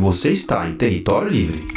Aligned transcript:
Você 0.00 0.30
está 0.30 0.66
em 0.66 0.76
território 0.76 1.28
livre. 1.28 1.68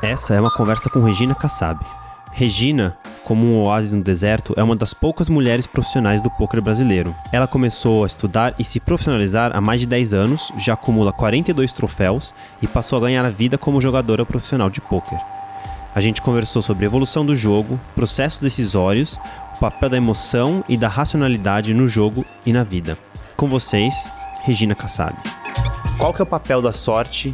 Essa 0.00 0.32
é 0.32 0.40
uma 0.40 0.50
conversa 0.50 0.88
com 0.88 1.04
Regina 1.04 1.34
Kassab. 1.34 1.84
Regina, 2.32 2.96
como 3.24 3.44
um 3.44 3.62
oásis 3.62 3.92
no 3.92 4.02
deserto, 4.02 4.54
é 4.56 4.62
uma 4.62 4.74
das 4.74 4.94
poucas 4.94 5.28
mulheres 5.28 5.66
profissionais 5.66 6.22
do 6.22 6.30
poker 6.30 6.62
brasileiro. 6.62 7.14
Ela 7.30 7.46
começou 7.46 8.04
a 8.04 8.06
estudar 8.06 8.54
e 8.58 8.64
se 8.64 8.80
profissionalizar 8.80 9.54
há 9.54 9.60
mais 9.60 9.82
de 9.82 9.86
10 9.86 10.14
anos, 10.14 10.50
já 10.56 10.72
acumula 10.72 11.12
42 11.12 11.74
troféus 11.74 12.32
e 12.62 12.66
passou 12.66 12.96
a 12.96 13.02
ganhar 13.02 13.26
a 13.26 13.30
vida 13.30 13.58
como 13.58 13.78
jogadora 13.78 14.24
profissional 14.24 14.70
de 14.70 14.80
poker. 14.80 15.20
A 15.94 16.00
gente 16.00 16.22
conversou 16.22 16.62
sobre 16.62 16.86
evolução 16.86 17.26
do 17.26 17.36
jogo, 17.36 17.78
processos 17.94 18.40
decisórios, 18.40 19.20
o 19.56 19.60
papel 19.60 19.90
da 19.90 19.98
emoção 19.98 20.64
e 20.70 20.78
da 20.78 20.88
racionalidade 20.88 21.74
no 21.74 21.86
jogo 21.86 22.24
e 22.46 22.52
na 22.52 22.64
vida. 22.64 22.96
Com 23.36 23.46
vocês, 23.46 24.08
Regina 24.42 24.74
Kassab. 24.74 25.43
Qual 25.98 26.12
que 26.12 26.20
é 26.20 26.24
o 26.24 26.26
papel 26.26 26.60
da 26.60 26.72
sorte 26.72 27.32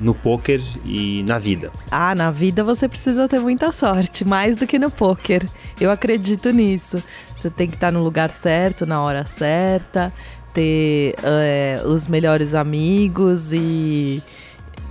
no 0.00 0.14
poker 0.14 0.62
e 0.84 1.22
na 1.24 1.38
vida? 1.38 1.72
Ah, 1.90 2.14
na 2.14 2.30
vida 2.30 2.62
você 2.62 2.88
precisa 2.88 3.28
ter 3.28 3.40
muita 3.40 3.72
sorte, 3.72 4.24
mais 4.24 4.56
do 4.56 4.66
que 4.66 4.78
no 4.78 4.90
poker. 4.90 5.44
Eu 5.80 5.90
acredito 5.90 6.50
nisso. 6.50 7.02
Você 7.34 7.50
tem 7.50 7.68
que 7.68 7.74
estar 7.76 7.90
no 7.90 8.02
lugar 8.02 8.30
certo, 8.30 8.86
na 8.86 9.02
hora 9.02 9.26
certa, 9.26 10.12
ter 10.54 11.14
é, 11.22 11.82
os 11.84 12.06
melhores 12.06 12.54
amigos 12.54 13.52
e 13.52 14.22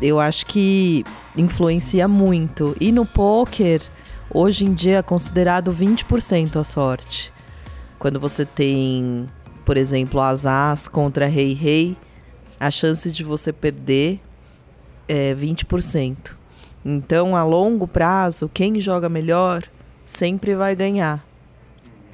eu 0.02 0.20
acho 0.20 0.46
que 0.46 1.04
influencia 1.36 2.08
muito. 2.08 2.76
E 2.80 2.92
no 2.92 3.06
poker, 3.06 3.82
hoje 4.30 4.66
em 4.66 4.74
dia 4.74 4.98
é 4.98 5.02
considerado 5.02 5.74
20% 5.74 6.58
a 6.58 6.64
sorte. 6.64 7.34
Quando 7.98 8.20
você 8.20 8.46
tem, 8.46 9.28
por 9.64 9.78
exemplo, 9.78 10.20
as 10.20 10.46
as 10.46 10.88
contra 10.88 11.26
rei-rei, 11.26 11.98
a 12.60 12.72
chance 12.72 13.12
de 13.12 13.24
você 13.24 13.52
perder 13.52 14.20
é 15.08 15.34
20%. 15.36 16.36
Então, 16.84 17.36
a 17.36 17.44
longo 17.44 17.88
prazo, 17.88 18.50
quem 18.54 18.80
joga 18.80 19.10
melhor 19.10 19.64
sempre 20.06 20.56
vai 20.56 20.76
ganhar. 20.76 21.26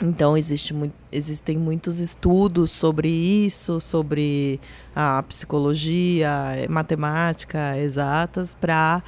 Então, 0.01 0.35
existe 0.35 0.73
existem 1.11 1.57
muitos 1.57 1.99
estudos 1.99 2.71
sobre 2.71 3.07
isso, 3.09 3.79
sobre 3.79 4.59
a 4.95 5.21
psicologia, 5.23 6.31
matemática, 6.69 7.77
exatas, 7.77 8.55
para 8.55 9.03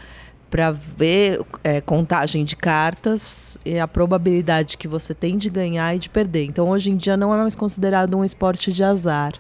para 0.52 0.70
ver 0.70 1.42
é, 1.64 1.82
contagem 1.82 2.46
de 2.46 2.56
cartas 2.56 3.58
e 3.66 3.80
a 3.80 3.88
probabilidade 3.88 4.78
que 4.78 4.88
você 4.88 5.12
tem 5.12 5.36
de 5.36 5.50
ganhar 5.50 5.96
e 5.96 5.98
de 5.98 6.10
perder. 6.10 6.46
Então, 6.46 6.70
hoje 6.70 6.92
em 6.92 6.96
dia, 6.96 7.18
não 7.18 7.34
é 7.34 7.38
mais 7.38 7.56
considerado 7.56 8.16
um 8.16 8.24
esporte 8.24 8.72
de 8.72 8.84
azar. 8.84 9.34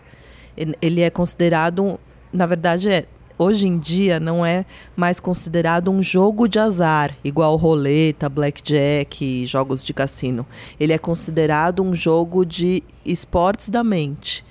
Ele 0.56 1.02
é 1.02 1.09
considerado, 1.09 2.00
na 2.32 2.46
verdade, 2.46 2.90
é 2.90 3.06
hoje 3.38 3.68
em 3.68 3.78
dia 3.78 4.20
não 4.20 4.46
é 4.46 4.66
mais 4.96 5.20
considerado 5.20 5.92
um 5.92 6.02
jogo 6.02 6.48
de 6.48 6.59
azar, 6.59 7.16
igual 7.23 7.56
roleta, 7.56 8.30
blackjack, 8.30 9.46
jogos 9.46 9.84
de 9.84 9.94
cassino. 9.94 10.46
Ele 10.80 10.94
é 10.94 10.98
considerado 10.98 11.84
um 11.84 11.94
jogo 11.94 12.46
de 12.46 12.84
esportes 13.06 13.70
da 13.70 13.84
mente. 13.84 14.46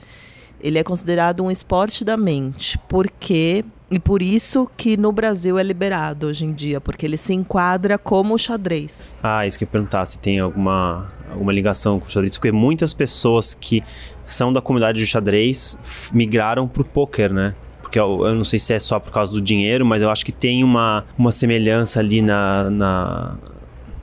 Ele 0.60 0.78
é 0.78 0.84
considerado 0.84 1.42
um 1.42 1.50
esporte 1.50 2.04
da 2.04 2.16
mente, 2.16 2.78
porque 2.88 3.64
e 3.92 3.98
por 3.98 4.22
isso 4.22 4.68
que 4.76 4.96
no 4.96 5.12
Brasil 5.12 5.58
é 5.58 5.62
liberado 5.62 6.26
hoje 6.26 6.44
em 6.44 6.52
dia, 6.52 6.80
porque 6.80 7.06
ele 7.06 7.16
se 7.16 7.34
enquadra 7.34 7.98
como 7.98 8.38
xadrez. 8.38 9.16
Ah, 9.22 9.46
isso 9.46 9.58
que 9.58 9.64
eu 9.64 9.66
ia 9.66 9.72
perguntar, 9.72 10.06
se 10.06 10.18
tem 10.18 10.40
alguma, 10.40 11.08
alguma 11.30 11.52
ligação 11.52 12.00
com 12.00 12.06
o 12.06 12.10
xadrez, 12.10 12.36
porque 12.36 12.50
muitas 12.50 12.94
pessoas 12.94 13.54
que 13.54 13.82
são 14.24 14.52
da 14.52 14.60
comunidade 14.60 15.00
do 15.00 15.06
xadrez 15.06 15.78
migraram 16.12 16.66
pro 16.66 16.84
poker, 16.84 17.32
né? 17.32 17.54
porque 17.92 18.00
eu, 18.00 18.26
eu, 18.26 18.34
não 18.34 18.42
sei 18.42 18.58
se 18.58 18.72
é 18.72 18.78
só 18.78 18.98
por 18.98 19.12
causa 19.12 19.30
do 19.32 19.40
dinheiro, 19.42 19.84
mas 19.84 20.00
eu 20.00 20.08
acho 20.08 20.24
que 20.24 20.32
tem 20.32 20.64
uma, 20.64 21.04
uma 21.18 21.30
semelhança 21.30 22.00
ali 22.00 22.22
na, 22.22 22.70
na, 22.70 23.36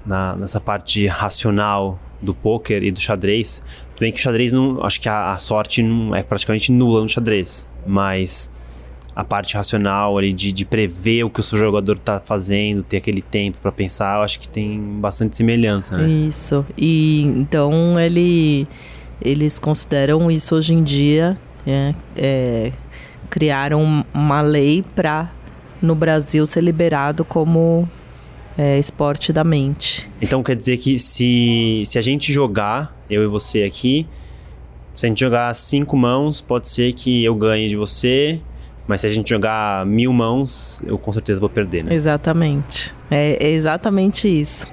na 0.06 0.36
nessa 0.36 0.60
parte 0.60 1.08
racional 1.08 2.00
do 2.22 2.36
poker 2.36 2.84
e 2.84 2.92
do 2.92 3.00
xadrez. 3.00 3.64
Tudo 3.96 4.02
bem 4.02 4.12
que 4.12 4.20
o 4.20 4.22
xadrez 4.22 4.52
não. 4.52 4.84
Acho 4.84 5.02
que 5.02 5.10
a, 5.10 5.32
a, 5.32 5.40
sorte 5.40 5.82
não 5.82 6.16
é 6.16 6.22
praticamente 6.22 6.72
nula 6.72 7.02
no 7.02 7.10
xadrez. 7.10 7.68
Mas 7.84 8.52
a 9.16 9.24
parte 9.24 9.56
racional 9.56 10.18
ali 10.18 10.32
de, 10.32 10.54
de 10.54 10.66
prever 10.66 11.24
o 11.24 11.30
que 11.30 11.40
o 11.40 11.44
seu 11.44 11.58
jogador 11.58 11.98
está 11.98 12.20
fazendo, 12.20 12.84
ter 12.84 12.98
aquele 12.98 13.22
tempo 13.22 13.58
para 13.62 13.72
pensar, 13.72 14.18
eu 14.18 14.24
acho 14.24 14.40
que 14.40 14.48
tem 14.48 14.80
bastante 14.80 15.36
semelhança, 15.36 15.98
né? 15.98 16.08
Isso. 16.08 16.66
E 16.78 17.22
então 17.24 18.00
ele, 18.00 18.68
eles 19.22 19.60
consideram 19.60 20.30
isso 20.30 20.56
hoje 20.56 20.74
em 20.74 20.84
dia. 20.84 21.38
É, 21.68 21.94
é 22.16 22.72
criaram 23.30 24.04
uma 24.14 24.42
lei 24.42 24.84
para 24.96 25.32
no 25.82 25.94
Brasil 25.94 26.46
ser 26.48 26.62
liberado 26.62 27.24
como 27.24 27.88
é, 28.58 28.78
esporte 28.80 29.32
da 29.32 29.44
mente. 29.44 30.10
Então 30.22 30.44
quer 30.44 30.56
dizer 30.56 30.78
que 30.78 30.98
se, 30.98 31.84
se 31.86 31.98
a 31.98 32.02
gente 32.02 32.34
jogar, 32.34 32.98
eu 33.10 33.24
e 33.24 33.28
você 33.28 33.64
aqui, 33.64 34.08
se 34.96 35.06
a 35.06 35.10
gente 35.10 35.20
jogar 35.20 35.54
cinco 35.56 35.96
mãos, 35.96 36.42
pode 36.42 36.68
ser 36.68 36.92
que 36.94 37.24
eu 37.24 37.36
ganhe 37.36 37.70
de 37.70 37.76
você, 37.76 38.42
mas 38.90 39.02
se 39.02 39.08
a 39.08 39.10
gente 39.12 39.30
jogar 39.30 39.86
mil 39.86 40.12
mãos, 40.12 40.84
eu 40.84 40.98
com 40.98 41.12
certeza 41.12 41.40
vou 41.40 41.48
perder, 41.48 41.84
né? 41.84 41.94
Exatamente. 41.94 42.96
É, 43.12 43.38
é 43.40 43.52
exatamente 43.52 44.28
isso. 44.28 44.66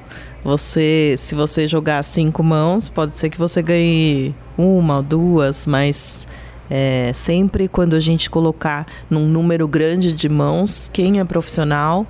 Você, 0.42 1.16
se 1.18 1.34
você 1.34 1.68
jogar 1.68 2.02
cinco 2.02 2.42
mãos, 2.42 2.88
pode 2.88 3.18
ser 3.18 3.28
que 3.28 3.36
você 3.36 3.60
ganhe 3.60 4.34
uma, 4.56 5.02
duas, 5.02 5.66
mas 5.66 6.26
é, 6.70 7.12
sempre 7.14 7.68
quando 7.68 7.94
a 7.94 8.00
gente 8.00 8.30
colocar 8.30 8.86
num 9.10 9.28
número 9.28 9.68
grande 9.68 10.12
de 10.12 10.30
mãos, 10.30 10.90
quem 10.90 11.20
é 11.20 11.24
profissional 11.24 12.06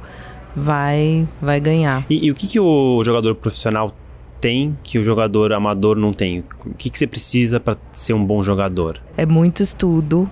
vai, 0.55 1.27
vai 1.43 1.59
ganhar. 1.59 2.07
E, 2.09 2.27
e 2.27 2.31
o 2.31 2.37
que, 2.37 2.47
que 2.47 2.61
o 2.61 3.03
jogador 3.03 3.35
profissional 3.35 3.93
tem 4.41 4.79
que 4.85 4.97
o 4.97 5.05
jogador 5.05 5.53
amador 5.53 5.97
não 5.97 6.13
tem? 6.13 6.45
O 6.65 6.75
que, 6.75 6.89
que 6.89 6.97
você 6.97 7.07
precisa 7.09 7.59
para 7.59 7.77
ser 7.93 8.13
um 8.13 8.25
bom 8.25 8.45
jogador? 8.45 9.03
É 9.17 9.27
muito 9.27 9.61
estudo, 9.61 10.31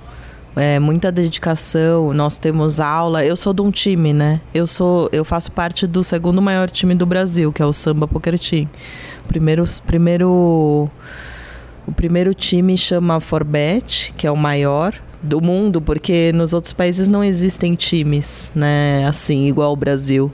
é 0.57 0.79
muita 0.79 1.11
dedicação. 1.11 2.13
Nós 2.13 2.39
temos 2.39 2.81
aula. 2.81 3.25
Eu 3.25 3.37
sou 3.37 3.53
de 3.53 3.63
um 3.63 3.71
time, 3.71 4.13
né? 4.13 4.41
Eu 4.53 4.67
sou, 4.67 5.09
eu 5.13 5.25
faço 5.25 5.51
parte 5.53 5.87
do 5.87 6.05
segundo 6.05 6.41
maior 6.41 6.71
time 6.71 6.95
do 6.95 7.07
Brasil, 7.07 7.53
que 7.53 7.63
é 7.63 7.67
o 7.67 7.73
Samba 7.73 8.07
Poker 8.07 8.39
Team. 8.39 8.69
Primeiro, 9.27 9.65
primeiro 9.87 10.91
o 11.87 11.93
primeiro 11.93 12.33
time 12.33 12.79
chama 12.79 13.21
Forbet, 13.21 14.13
que 14.17 14.27
é 14.27 14.31
o 14.31 14.37
maior 14.37 14.95
do 15.25 15.41
mundo, 15.41 15.81
porque 15.81 16.31
nos 16.35 16.53
outros 16.53 16.73
países 16.73 17.09
não 17.09 17.25
existem 17.25 17.75
times, 17.75 18.53
né, 18.55 19.07
assim, 19.07 19.47
igual 19.47 19.73
o 19.73 19.77
Brasil. 19.77 20.31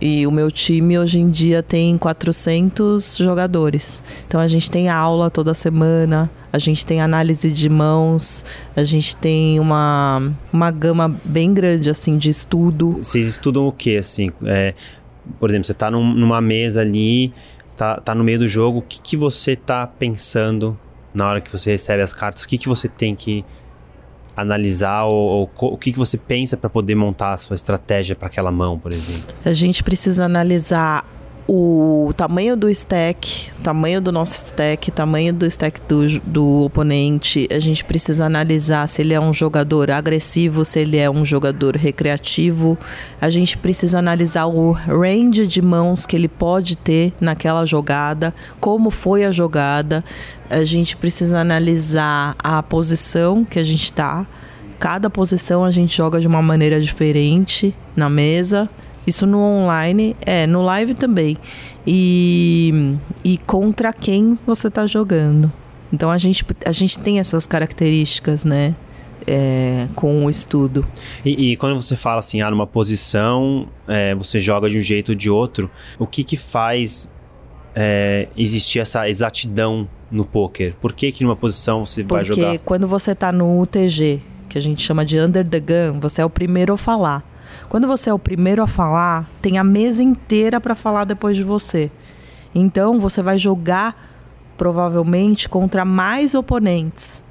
E 0.00 0.26
o 0.26 0.32
meu 0.32 0.50
time 0.50 0.98
hoje 0.98 1.20
em 1.20 1.30
dia 1.30 1.62
tem 1.62 1.96
400 1.96 3.16
jogadores. 3.18 4.02
Então 4.26 4.40
a 4.40 4.48
gente 4.48 4.68
tem 4.68 4.88
aula 4.88 5.30
toda 5.30 5.54
semana, 5.54 6.28
a 6.52 6.58
gente 6.58 6.84
tem 6.84 7.00
análise 7.00 7.50
de 7.52 7.68
mãos, 7.68 8.44
a 8.74 8.82
gente 8.82 9.14
tem 9.14 9.60
uma, 9.60 10.32
uma 10.52 10.70
gama 10.72 11.08
bem 11.24 11.54
grande, 11.54 11.88
assim, 11.88 12.18
de 12.18 12.30
estudo. 12.30 12.98
Vocês 13.00 13.26
estudam 13.28 13.66
o 13.66 13.72
que, 13.72 13.96
assim? 13.96 14.30
É, 14.44 14.74
por 15.38 15.50
exemplo, 15.50 15.66
você 15.66 15.72
está 15.72 15.88
num, 15.88 16.12
numa 16.14 16.40
mesa 16.40 16.80
ali, 16.80 17.32
tá, 17.76 17.96
tá 18.00 18.12
no 18.12 18.24
meio 18.24 18.40
do 18.40 18.48
jogo, 18.48 18.80
o 18.80 18.82
que, 18.82 19.00
que 19.00 19.16
você 19.16 19.52
está 19.52 19.86
pensando 19.86 20.76
na 21.14 21.28
hora 21.28 21.40
que 21.40 21.50
você 21.50 21.70
recebe 21.70 22.02
as 22.02 22.12
cartas, 22.12 22.42
o 22.42 22.48
que, 22.48 22.58
que 22.58 22.68
você 22.68 22.88
tem 22.88 23.14
que 23.14 23.44
analisar 24.36 25.04
ou, 25.04 25.50
ou 25.56 25.72
o 25.72 25.78
que, 25.78 25.92
que 25.92 25.98
você 25.98 26.16
pensa 26.16 26.56
para 26.56 26.70
poder 26.70 26.94
montar 26.94 27.32
a 27.32 27.36
sua 27.36 27.54
estratégia 27.54 28.14
para 28.14 28.26
aquela 28.26 28.50
mão, 28.50 28.78
por 28.78 28.92
exemplo? 28.92 29.34
A 29.44 29.52
gente 29.52 29.82
precisa 29.82 30.24
analisar 30.24 31.04
o 31.48 32.10
tamanho 32.16 32.56
do 32.56 32.70
stack, 32.70 33.50
tamanho 33.62 34.00
do 34.00 34.12
nosso 34.12 34.34
stack, 34.46 34.90
tamanho 34.90 35.32
do 35.32 35.44
stack 35.46 35.80
do, 35.88 36.20
do 36.20 36.64
oponente, 36.64 37.48
a 37.50 37.58
gente 37.58 37.84
precisa 37.84 38.24
analisar 38.24 38.88
se 38.88 39.02
ele 39.02 39.12
é 39.12 39.20
um 39.20 39.32
jogador 39.32 39.90
agressivo, 39.90 40.64
se 40.64 40.78
ele 40.78 40.96
é 40.96 41.10
um 41.10 41.24
jogador 41.24 41.76
recreativo. 41.76 42.78
A 43.20 43.28
gente 43.28 43.58
precisa 43.58 43.98
analisar 43.98 44.46
o 44.46 44.70
range 44.70 45.46
de 45.46 45.60
mãos 45.60 46.06
que 46.06 46.14
ele 46.14 46.28
pode 46.28 46.76
ter 46.76 47.12
naquela 47.20 47.66
jogada, 47.66 48.32
como 48.60 48.90
foi 48.90 49.24
a 49.24 49.32
jogada. 49.32 50.04
A 50.48 50.64
gente 50.64 50.96
precisa 50.96 51.38
analisar 51.40 52.36
a 52.38 52.62
posição 52.62 53.44
que 53.44 53.58
a 53.58 53.64
gente 53.64 53.84
está. 53.84 54.26
Cada 54.78 55.08
posição 55.08 55.64
a 55.64 55.70
gente 55.70 55.96
joga 55.96 56.20
de 56.20 56.26
uma 56.26 56.42
maneira 56.42 56.80
diferente 56.80 57.74
na 57.96 58.08
mesa. 58.08 58.68
Isso 59.06 59.26
no 59.26 59.38
online, 59.38 60.16
é, 60.20 60.46
no 60.46 60.62
live 60.62 60.94
também. 60.94 61.36
E, 61.86 62.96
e 63.24 63.38
contra 63.38 63.92
quem 63.92 64.38
você 64.46 64.68
está 64.68 64.86
jogando. 64.86 65.52
Então 65.92 66.10
a 66.10 66.18
gente, 66.18 66.44
a 66.64 66.72
gente 66.72 66.98
tem 66.98 67.18
essas 67.18 67.46
características, 67.46 68.44
né? 68.44 68.74
É, 69.24 69.86
com 69.94 70.24
o 70.24 70.30
estudo. 70.30 70.84
E, 71.24 71.52
e, 71.52 71.56
quando 71.56 71.80
você 71.80 71.94
fala 71.94 72.18
assim, 72.18 72.42
ah, 72.42 72.50
numa 72.50 72.66
posição, 72.66 73.68
é, 73.86 74.16
você 74.16 74.40
joga 74.40 74.68
de 74.68 74.76
um 74.76 74.82
jeito 74.82 75.10
ou 75.10 75.14
de 75.14 75.30
outro, 75.30 75.70
o 75.96 76.08
que 76.08 76.24
que 76.24 76.36
faz 76.36 77.08
é, 77.72 78.26
existir 78.36 78.80
essa 78.80 79.08
exatidão 79.08 79.88
no 80.10 80.24
poker? 80.24 80.74
Por 80.80 80.92
que 80.92 81.12
que 81.12 81.22
numa 81.22 81.36
posição 81.36 81.86
você 81.86 82.02
Porque 82.02 82.14
vai 82.14 82.24
jogar? 82.24 82.42
Porque 82.42 82.58
quando 82.64 82.88
você 82.88 83.12
está 83.12 83.30
no 83.30 83.60
UTG, 83.60 84.20
que 84.48 84.58
a 84.58 84.60
gente 84.60 84.82
chama 84.82 85.04
de 85.04 85.20
under 85.20 85.46
the 85.46 85.60
gun, 85.60 86.00
você 86.00 86.20
é 86.20 86.24
o 86.24 86.30
primeiro 86.30 86.72
a 86.72 86.76
falar. 86.76 87.24
Quando 87.68 87.86
você 87.86 88.10
é 88.10 88.14
o 88.14 88.18
primeiro 88.18 88.62
a 88.62 88.66
falar, 88.66 89.28
tem 89.40 89.58
a 89.58 89.64
mesa 89.64 90.02
inteira 90.02 90.60
para 90.60 90.74
falar 90.74 91.04
depois 91.04 91.36
de 91.36 91.42
você. 91.42 91.90
Então 92.54 93.00
você 93.00 93.22
vai 93.22 93.38
jogar 93.38 94.10
provavelmente 94.56 95.48
contra 95.48 95.84
mais 95.84 96.34
oponentes 96.34 97.22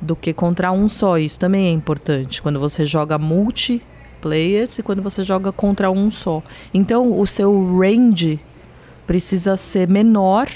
do 0.00 0.16
que 0.16 0.32
contra 0.32 0.72
um 0.72 0.88
só. 0.88 1.18
Isso 1.18 1.38
também 1.38 1.66
é 1.66 1.70
importante. 1.70 2.40
Quando 2.40 2.58
você 2.58 2.84
joga 2.84 3.18
multiplayers 3.18 4.78
e 4.78 4.82
quando 4.82 5.02
você 5.02 5.22
joga 5.22 5.52
contra 5.52 5.90
um 5.90 6.10
só. 6.10 6.42
Então 6.72 7.18
o 7.18 7.26
seu 7.26 7.78
range 7.78 8.40
precisa 9.06 9.56
ser 9.56 9.88
menor 9.88 10.48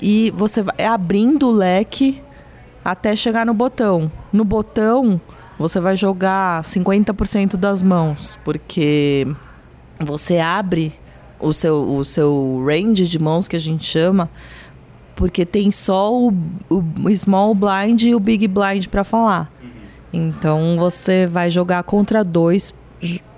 e 0.00 0.32
você 0.32 0.62
vai 0.62 0.84
abrindo 0.84 1.48
o 1.48 1.52
leque 1.52 2.20
até 2.84 3.14
chegar 3.14 3.46
no 3.46 3.54
botão. 3.54 4.10
No 4.32 4.44
botão, 4.44 5.20
você 5.62 5.80
vai 5.80 5.96
jogar 5.96 6.62
50% 6.62 7.56
das 7.56 7.82
mãos, 7.82 8.38
porque 8.44 9.26
você 10.04 10.38
abre 10.38 10.92
o 11.38 11.52
seu, 11.52 11.96
o 11.96 12.04
seu 12.04 12.64
range 12.66 13.06
de 13.06 13.18
mãos, 13.18 13.46
que 13.46 13.54
a 13.54 13.60
gente 13.60 13.84
chama, 13.84 14.28
porque 15.14 15.46
tem 15.46 15.70
só 15.70 16.12
o, 16.12 16.34
o 16.68 17.16
small 17.16 17.54
blind 17.54 18.02
e 18.02 18.14
o 18.14 18.18
big 18.18 18.48
blind 18.48 18.88
para 18.88 19.04
falar. 19.04 19.52
Então 20.12 20.76
você 20.76 21.26
vai 21.26 21.48
jogar 21.48 21.84
contra 21.84 22.24
dois 22.24 22.74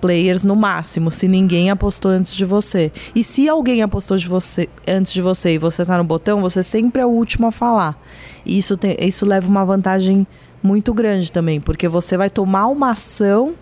players 0.00 0.42
no 0.42 0.56
máximo, 0.56 1.10
se 1.10 1.28
ninguém 1.28 1.70
apostou 1.70 2.10
antes 2.10 2.34
de 2.34 2.44
você. 2.46 2.90
E 3.14 3.22
se 3.22 3.48
alguém 3.48 3.82
apostou 3.82 4.16
de 4.16 4.26
você, 4.26 4.68
antes 4.88 5.12
de 5.12 5.20
você 5.20 5.54
e 5.54 5.58
você 5.58 5.84
tá 5.84 5.98
no 5.98 6.04
botão, 6.04 6.40
você 6.40 6.62
sempre 6.62 7.02
é 7.02 7.06
o 7.06 7.10
último 7.10 7.46
a 7.46 7.52
falar. 7.52 7.98
E 8.44 8.56
isso, 8.56 8.76
tem, 8.76 8.96
isso 8.98 9.24
leva 9.26 9.46
uma 9.46 9.64
vantagem 9.64 10.26
muito 10.64 10.94
grande 10.94 11.30
também, 11.30 11.60
porque 11.60 11.86
você 11.86 12.16
vai 12.16 12.30
tomar 12.30 12.68
uma 12.68 12.92
ação 12.92 13.54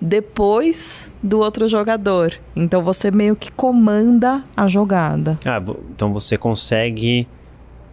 depois 0.00 1.10
do 1.22 1.38
outro 1.38 1.68
jogador. 1.68 2.34
Então 2.56 2.82
você 2.82 3.12
meio 3.12 3.36
que 3.36 3.52
comanda 3.52 4.44
a 4.56 4.66
jogada. 4.66 5.38
Ah, 5.46 5.62
então 5.94 6.12
você 6.12 6.36
consegue 6.36 7.28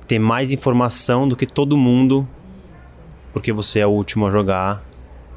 ter 0.08 0.18
mais 0.18 0.52
informação 0.52 1.28
do 1.28 1.36
que 1.36 1.46
todo 1.46 1.78
mundo, 1.78 2.28
porque 3.32 3.54
você 3.54 3.80
é 3.80 3.88
o 3.88 3.92
último 3.92 4.26
a 4.26 4.32
jogar 4.32 4.84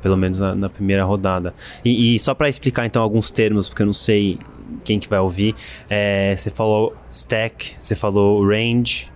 pelo 0.01 0.17
menos 0.17 0.39
na, 0.39 0.55
na 0.55 0.69
primeira 0.69 1.05
rodada. 1.05 1.55
E, 1.85 2.15
e 2.15 2.19
só 2.19 2.33
para 2.33 2.49
explicar 2.49 2.87
então 2.87 3.03
alguns 3.03 3.31
termos, 3.31 3.69
porque 3.69 3.83
eu 3.83 3.87
não 3.87 3.93
sei 3.93 4.39
quem 4.85 4.99
que 4.99 5.09
vai 5.09 5.19
ouvir, 5.19 5.55
é, 5.91 6.35
você 6.37 6.51
falou 6.51 6.95
stack, 7.11 7.75
você 7.79 7.95
falou 7.95 8.47
range, 8.47 9.11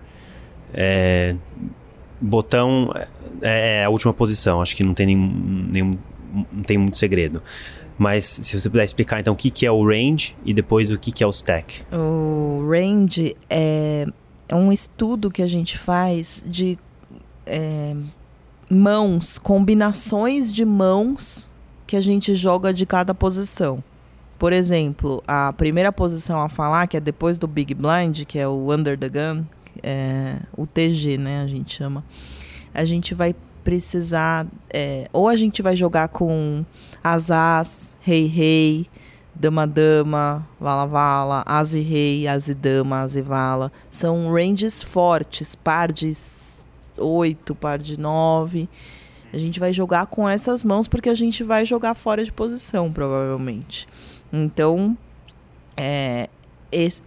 é, 0.73 1.35
botão 2.23 2.91
é, 2.95 3.07
é, 3.41 3.85
a 3.85 3.89
última 3.89 4.13
posição, 4.13 4.61
acho 4.61 4.75
que 4.75 4.83
não 4.83 4.93
tem 4.93 5.07
nenhum, 5.07 5.67
nenhum, 5.69 5.91
não 6.51 6.63
tem 6.63 6.77
muito 6.77 6.97
segredo. 6.97 7.41
Mas 7.97 8.25
se 8.25 8.59
você 8.59 8.69
puder 8.69 8.83
explicar 8.83 9.19
então 9.19 9.33
o 9.33 9.35
que, 9.35 9.51
que 9.51 9.65
é 9.65 9.71
o 9.71 9.85
range 9.85 10.35
e 10.43 10.53
depois 10.53 10.89
o 10.89 10.97
que, 10.97 11.11
que 11.11 11.23
é 11.23 11.27
o 11.27 11.29
stack. 11.29 11.83
O 11.91 12.67
range 12.67 13.35
é, 13.49 14.07
é 14.47 14.55
um 14.55 14.71
estudo 14.71 15.29
que 15.29 15.41
a 15.41 15.47
gente 15.47 15.77
faz 15.77 16.41
de 16.45 16.77
é, 17.45 17.95
mãos, 18.69 19.37
combinações 19.37 20.51
de 20.51 20.65
mãos 20.65 21.51
que 21.85 21.95
a 21.95 22.01
gente 22.01 22.33
joga 22.33 22.73
de 22.73 22.85
cada 22.85 23.13
posição. 23.13 23.83
Por 24.39 24.51
exemplo, 24.51 25.23
a 25.27 25.53
primeira 25.53 25.91
posição 25.91 26.41
a 26.41 26.49
falar, 26.49 26.87
que 26.87 26.97
é 26.97 26.99
depois 26.99 27.37
do 27.37 27.47
Big 27.47 27.73
Blind, 27.73 28.23
que 28.25 28.39
é 28.39 28.47
o 28.47 28.73
Under 28.73 28.97
the 28.97 29.07
Gun, 29.07 29.43
é, 29.81 30.37
o 30.55 30.67
TG, 30.67 31.17
né, 31.17 31.41
a 31.41 31.47
gente 31.47 31.75
chama. 31.75 32.03
A 32.73 32.85
gente 32.85 33.13
vai 33.13 33.35
precisar, 33.63 34.45
é, 34.69 35.07
ou 35.13 35.27
a 35.27 35.35
gente 35.35 35.61
vai 35.61 35.75
jogar 35.75 36.09
com 36.09 36.65
as 37.03 37.31
As, 37.31 37.95
Rei 38.01 38.27
Rei, 38.27 38.87
Dama 39.33 39.65
Dama, 39.65 40.47
Vala 40.59 40.85
Vala, 40.85 41.43
As 41.45 41.73
e 41.73 41.79
Rei, 41.79 42.27
As 42.27 42.49
e 42.49 42.53
Dama, 42.53 43.01
As 43.01 43.15
e 43.15 43.21
Vala. 43.21 43.71
São 43.89 44.31
ranges 44.31 44.83
fortes, 44.83 45.55
par 45.55 45.91
de 45.91 46.11
8, 46.99 47.55
par 47.55 47.77
de 47.77 47.99
9. 47.99 48.69
A 49.31 49.37
gente 49.37 49.59
vai 49.59 49.73
jogar 49.73 50.05
com 50.05 50.29
essas 50.29 50.63
mãos 50.63 50.87
porque 50.87 51.09
a 51.09 51.15
gente 51.15 51.43
vai 51.43 51.65
jogar 51.65 51.95
fora 51.95 52.23
de 52.23 52.31
posição, 52.31 52.91
provavelmente. 52.91 53.87
Então, 54.31 54.95
é, 55.75 56.29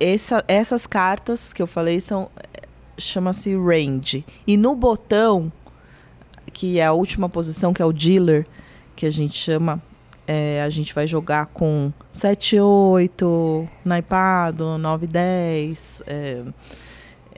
essa, 0.00 0.44
essas 0.48 0.86
cartas 0.86 1.52
que 1.52 1.62
eu 1.62 1.66
falei 1.66 2.00
são 2.00 2.28
chama-se 2.98 3.54
range. 3.56 4.24
E 4.46 4.56
no 4.56 4.74
botão, 4.74 5.52
que 6.52 6.78
é 6.78 6.86
a 6.86 6.92
última 6.92 7.28
posição, 7.28 7.72
que 7.72 7.82
é 7.82 7.84
o 7.84 7.92
dealer, 7.92 8.46
que 8.94 9.06
a 9.06 9.10
gente 9.10 9.36
chama, 9.36 9.82
é, 10.26 10.62
a 10.62 10.70
gente 10.70 10.94
vai 10.94 11.06
jogar 11.06 11.46
com 11.46 11.92
7, 12.12 12.58
8, 12.58 13.68
naipado, 13.84 14.78
9, 14.78 15.06
10, 15.06 16.02
é, 16.06 16.42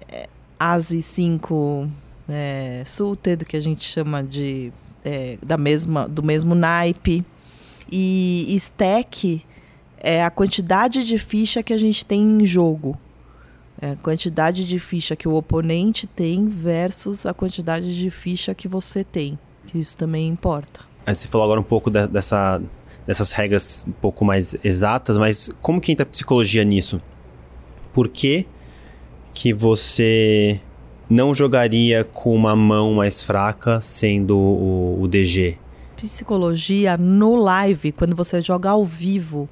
é, 0.08 0.28
as 0.58 0.90
e 0.90 1.02
5 1.02 1.88
é, 2.28 2.82
suited, 2.86 3.44
que 3.44 3.56
a 3.56 3.60
gente 3.60 3.84
chama 3.84 4.22
de 4.22 4.72
é, 5.04 5.38
da 5.42 5.56
mesma, 5.56 6.08
do 6.08 6.22
mesmo 6.22 6.54
naipe. 6.54 7.24
E 7.90 8.46
stack 8.56 9.42
é 9.98 10.22
a 10.22 10.30
quantidade 10.30 11.04
de 11.04 11.18
ficha 11.18 11.62
que 11.62 11.72
a 11.72 11.78
gente 11.78 12.04
tem 12.04 12.20
em 12.20 12.44
jogo. 12.44 12.96
É 13.80 13.92
a 13.92 13.96
quantidade 13.96 14.66
de 14.66 14.78
ficha 14.78 15.14
que 15.14 15.28
o 15.28 15.34
oponente 15.34 16.06
tem 16.06 16.46
versus 16.48 17.24
a 17.24 17.32
quantidade 17.32 17.96
de 17.96 18.10
ficha 18.10 18.54
que 18.54 18.66
você 18.66 19.04
tem. 19.04 19.38
Que 19.66 19.78
isso 19.78 19.96
também 19.96 20.26
importa. 20.28 20.80
Você 21.06 21.28
falou 21.28 21.44
agora 21.44 21.60
um 21.60 21.64
pouco 21.64 21.90
de, 21.90 22.06
dessa, 22.08 22.60
dessas 23.06 23.30
regras 23.30 23.84
um 23.86 23.92
pouco 23.92 24.24
mais 24.24 24.56
exatas, 24.64 25.16
mas 25.16 25.48
como 25.62 25.80
que 25.80 25.92
entra 25.92 26.02
a 26.02 26.06
psicologia 26.06 26.64
nisso? 26.64 27.00
Por 27.92 28.08
que, 28.08 28.46
que 29.32 29.54
você 29.54 30.60
não 31.08 31.32
jogaria 31.32 32.04
com 32.04 32.34
uma 32.34 32.54
mão 32.56 32.94
mais 32.94 33.22
fraca, 33.22 33.80
sendo 33.80 34.36
o, 34.36 35.02
o 35.02 35.08
DG? 35.08 35.56
Psicologia 35.96 36.96
no 36.96 37.36
live, 37.36 37.92
quando 37.92 38.14
você 38.14 38.40
joga 38.40 38.70
ao 38.70 38.84
vivo, 38.84 39.48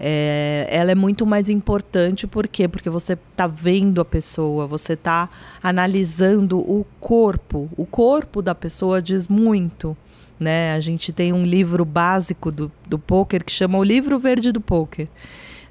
é, 0.00 0.66
ela 0.70 0.90
é 0.90 0.94
muito 0.94 1.24
mais 1.24 1.48
importante, 1.48 2.26
por 2.26 2.48
quê? 2.48 2.66
Porque 2.68 2.90
você 2.90 3.14
está 3.14 3.46
vendo 3.46 4.00
a 4.00 4.04
pessoa, 4.04 4.66
você 4.66 4.94
está 4.94 5.28
analisando 5.62 6.58
o 6.58 6.84
corpo. 7.00 7.68
O 7.76 7.86
corpo 7.86 8.42
da 8.42 8.54
pessoa 8.54 9.00
diz 9.00 9.28
muito. 9.28 9.96
Né? 10.38 10.74
A 10.74 10.80
gente 10.80 11.12
tem 11.12 11.32
um 11.32 11.44
livro 11.44 11.84
básico 11.84 12.50
do, 12.50 12.70
do 12.86 12.98
poker 12.98 13.44
que 13.44 13.52
chama 13.52 13.78
O 13.78 13.84
Livro 13.84 14.18
Verde 14.18 14.50
do 14.50 14.60
Poker. 14.60 15.08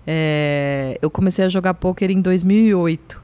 É, 0.08 0.98
eu 1.02 1.10
comecei 1.10 1.46
a 1.46 1.50
jogar 1.50 1.74
poker 1.74 2.10
em 2.10 2.20
2008. 2.20 3.22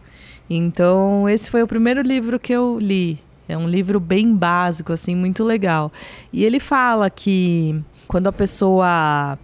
Então, 0.50 1.30
esse 1.30 1.50
foi 1.50 1.64
o 1.64 1.68
primeiro 1.68 2.02
livro 2.02 2.40
que 2.40 2.52
eu 2.52 2.78
li. 2.80 3.20
É 3.48 3.58
um 3.58 3.68
livro 3.68 4.00
bem 4.00 4.34
básico, 4.34 4.94
assim, 4.94 5.16
muito 5.16 5.44
legal. 5.44 5.92
E 6.32 6.44
ele 6.44 6.60
fala 6.60 7.10
que 7.10 7.82
quando 8.08 8.28
a 8.28 8.32
pessoa 8.32 9.38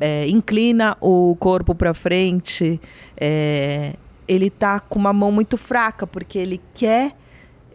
é, 0.00 0.28
inclina 0.28 0.96
o 1.00 1.36
corpo 1.36 1.74
para 1.74 1.92
frente, 1.94 2.80
é, 3.20 3.94
ele 4.26 4.50
tá 4.50 4.80
com 4.80 4.98
uma 4.98 5.12
mão 5.12 5.32
muito 5.32 5.56
fraca, 5.56 6.06
porque 6.06 6.38
ele 6.38 6.60
quer 6.74 7.14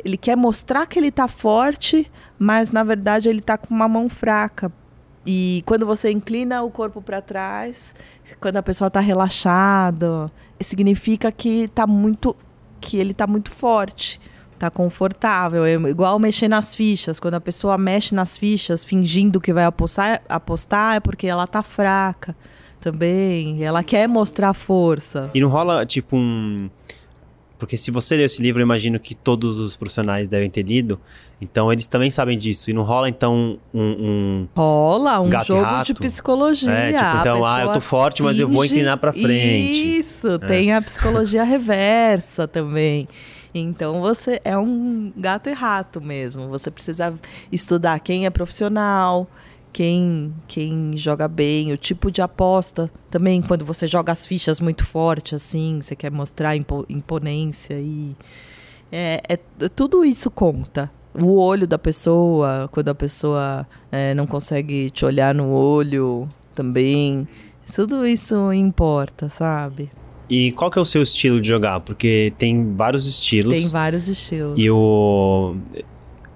ele 0.06 0.18
quer 0.18 0.36
mostrar 0.36 0.86
que 0.86 1.00
ele 1.00 1.12
tá 1.12 1.30
forte, 1.30 2.12
mas 2.38 2.70
na 2.70 2.84
verdade 2.84 3.30
ele 3.30 3.42
tá 3.42 3.58
com 3.58 3.74
uma 3.74 3.88
mão 3.88 4.10
fraca. 4.10 4.70
E 5.26 5.64
quando 5.66 5.86
você 5.86 6.12
inclina 6.12 6.62
o 6.62 6.70
corpo 6.70 7.02
para 7.02 7.22
trás, 7.22 7.96
quando 8.42 8.58
a 8.58 8.64
pessoa 8.64 8.92
tá 8.92 9.00
relaxada, 9.00 10.30
significa 10.60 11.32
que 11.32 11.70
tá 11.70 11.88
muito 11.88 12.36
que 12.82 12.98
ele 12.98 13.14
tá 13.14 13.26
muito 13.26 13.50
forte, 13.50 14.20
tá 14.58 14.70
confortável. 14.70 15.66
É 15.66 15.74
igual 15.74 16.18
mexer 16.20 16.48
nas 16.48 16.76
fichas. 16.76 17.20
Quando 17.20 17.36
a 17.36 17.42
pessoa 17.42 17.78
mexe 17.78 18.14
nas 18.14 18.38
fichas 18.38 18.84
fingindo 18.84 19.42
que 19.42 19.54
vai 19.54 19.66
apostar, 19.66 20.22
apostar 20.28 20.96
é 20.96 21.00
porque 21.00 21.28
ela 21.28 21.48
tá 21.48 21.64
fraca 21.64 22.36
também. 22.80 23.64
Ela 23.64 23.84
quer 23.84 24.08
mostrar 24.08 24.54
força. 24.54 25.30
E 25.34 25.40
não 25.40 25.50
rola 25.50 25.86
tipo 25.86 26.16
um 26.16 26.70
porque 27.64 27.78
se 27.78 27.92
você 27.92 28.18
ler 28.18 28.24
esse 28.24 28.42
livro, 28.42 28.62
eu 28.62 28.66
imagino 28.66 29.00
que 29.00 29.16
todos 29.16 29.58
os 29.58 29.78
profissionais 29.78 30.28
devem 30.28 30.50
ter 30.50 30.64
lido. 30.64 31.00
Então 31.40 31.72
eles 31.72 31.88
também 31.88 32.12
sabem 32.12 32.38
disso. 32.38 32.70
E 32.70 32.74
não 32.74 32.84
rola, 32.84 33.08
então, 33.08 33.58
um. 33.74 33.82
um 33.82 34.48
rola 34.54 35.22
um 35.22 35.32
jogo 35.46 35.84
de 35.86 35.94
psicologia. 35.94 36.70
É, 36.70 36.92
tipo, 36.92 37.18
então, 37.22 37.46
ah, 37.46 37.62
eu 37.62 37.72
tô 37.72 37.80
forte, 37.80 38.22
mas 38.22 38.38
eu 38.38 38.50
vou 38.50 38.66
inclinar 38.66 38.98
pra 38.98 39.14
frente. 39.14 40.00
Isso, 40.00 40.28
é. 40.28 40.38
tem 40.40 40.74
a 40.74 40.82
psicologia 40.82 41.44
reversa 41.46 42.50
também. 42.50 43.08
Então 43.54 44.02
você 44.02 44.42
é 44.44 44.58
um 44.58 45.12
gato 45.16 45.50
e 45.50 45.54
rato 45.54 46.02
mesmo. 46.02 46.48
Você 46.50 46.72
precisa 46.72 47.14
estudar 47.52 48.00
quem 48.00 48.26
é 48.26 48.30
profissional, 48.30 49.28
quem, 49.72 50.34
quem 50.48 50.96
joga 50.96 51.28
bem, 51.28 51.72
o 51.72 51.78
tipo 51.78 52.12
de 52.12 52.22
aposta. 52.22 52.90
Também 53.10 53.42
quando 53.42 53.66
você 53.66 53.88
joga 53.88 54.12
as 54.12 54.26
fichas 54.26 54.60
muito 54.60 54.86
forte, 54.86 55.36
assim, 55.36 55.80
você 55.82 55.96
quer 55.96 56.12
mostrar 56.12 56.56
impo 56.56 56.86
imponência 56.90 57.76
e. 57.76 58.16
É, 58.92 59.22
é, 59.28 59.38
tudo 59.70 60.06
isso 60.06 60.30
conta. 60.30 60.92
o 61.20 61.38
olho 61.38 61.68
da 61.68 61.80
pessoa, 61.80 62.70
quando 62.72 62.90
a 62.90 62.96
pessoa 62.96 63.68
é, 63.92 64.14
não 64.14 64.28
consegue 64.28 64.90
te 64.92 65.06
olhar 65.06 65.34
no 65.34 65.52
olho 65.52 66.30
também. 66.54 67.28
Tudo 67.74 68.06
isso 68.06 68.54
importa, 68.54 69.30
sabe? 69.30 69.92
E 70.34 70.52
qual 70.54 70.72
que 70.72 70.80
é 70.80 70.82
o 70.82 70.86
seu 70.86 71.04
estilo 71.04 71.40
de 71.40 71.48
jogar? 71.48 71.80
Porque 71.82 72.34
tem 72.40 72.74
vários 72.74 73.06
estilos. 73.06 73.54
Tem 73.54 73.70
vários 73.70 74.08
estilos. 74.08 74.58
E 74.58 74.68
o, 74.68 75.56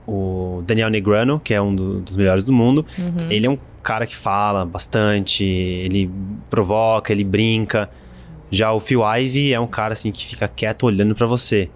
o 0.05 0.61
Daniel 0.67 0.91
Negrano, 0.91 1.39
que 1.39 1.51
é 1.51 1.59
um 1.59 1.73
do, 1.73 1.99
dos 2.01 2.15
melhores 2.15 2.43
do 2.43 2.53
mundo, 2.53 2.85
uhum. 2.95 3.25
ele 3.27 3.47
é 3.47 3.49
um 3.49 3.57
cara 3.81 4.05
que 4.05 4.15
fala 4.15 4.63
bastante, 4.63 5.43
ele 5.43 6.11
provoca, 6.47 7.11
ele 7.11 7.23
brinca. 7.23 7.89
Já 8.51 8.71
o 8.71 8.79
Phil 8.79 9.01
Ivey 9.01 9.51
é 9.51 9.59
um 9.59 9.65
cara 9.65 9.93
assim 9.93 10.11
que 10.11 10.27
fica 10.27 10.47
quieto 10.47 10.83
olhando 10.83 11.15
para 11.15 11.25
você. 11.25 11.67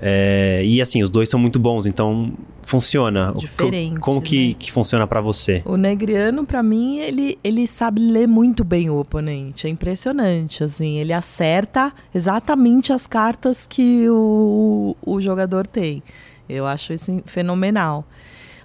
É, 0.00 0.62
e 0.64 0.80
assim, 0.80 1.02
os 1.02 1.10
dois 1.10 1.28
são 1.28 1.40
muito 1.40 1.58
bons, 1.58 1.84
então 1.84 2.32
funciona. 2.62 3.32
Diferente. 3.36 4.00
Como 4.00 4.20
que, 4.20 4.48
né? 4.48 4.54
que 4.58 4.72
funciona 4.72 5.06
para 5.06 5.20
você? 5.20 5.62
O 5.64 5.76
Negriano, 5.76 6.44
para 6.44 6.62
mim, 6.62 6.98
ele, 6.98 7.38
ele 7.42 7.66
sabe 7.66 8.00
ler 8.00 8.26
muito 8.26 8.64
bem 8.64 8.90
o 8.90 8.98
oponente. 8.98 9.66
É 9.66 9.70
impressionante, 9.70 10.64
assim. 10.64 10.96
Ele 10.98 11.12
acerta 11.12 11.92
exatamente 12.14 12.92
as 12.92 13.06
cartas 13.06 13.66
que 13.66 14.08
o, 14.08 14.96
o 15.04 15.20
jogador 15.20 15.66
tem. 15.66 16.02
Eu 16.48 16.66
acho 16.66 16.92
isso 16.92 17.22
fenomenal. 17.26 18.04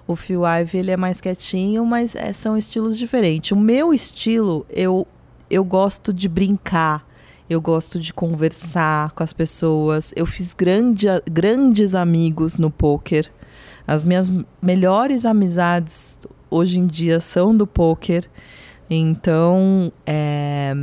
O 0.06 0.14
Phil 0.14 0.42
Ivey, 0.46 0.80
ele 0.80 0.90
é 0.92 0.96
mais 0.96 1.20
quietinho, 1.20 1.84
mas 1.84 2.14
é, 2.14 2.32
são 2.32 2.56
estilos 2.56 2.96
diferentes. 2.96 3.52
O 3.52 3.56
meu 3.56 3.92
estilo, 3.92 4.64
eu, 4.70 5.06
eu 5.50 5.64
gosto 5.64 6.12
de 6.12 6.28
brincar 6.28 7.06
eu 7.48 7.60
gosto 7.60 8.00
de 8.00 8.12
conversar 8.12 9.12
com 9.12 9.22
as 9.22 9.32
pessoas. 9.32 10.12
Eu 10.16 10.26
fiz 10.26 10.52
grande, 10.52 11.06
grandes 11.30 11.94
amigos 11.94 12.58
no 12.58 12.70
poker. 12.70 13.30
As 13.86 14.04
minhas 14.04 14.30
melhores 14.60 15.24
amizades 15.24 16.18
hoje 16.50 16.80
em 16.80 16.86
dia 16.86 17.20
são 17.20 17.56
do 17.56 17.66
poker. 17.66 18.28
Então, 18.90 19.92
é, 20.06 20.74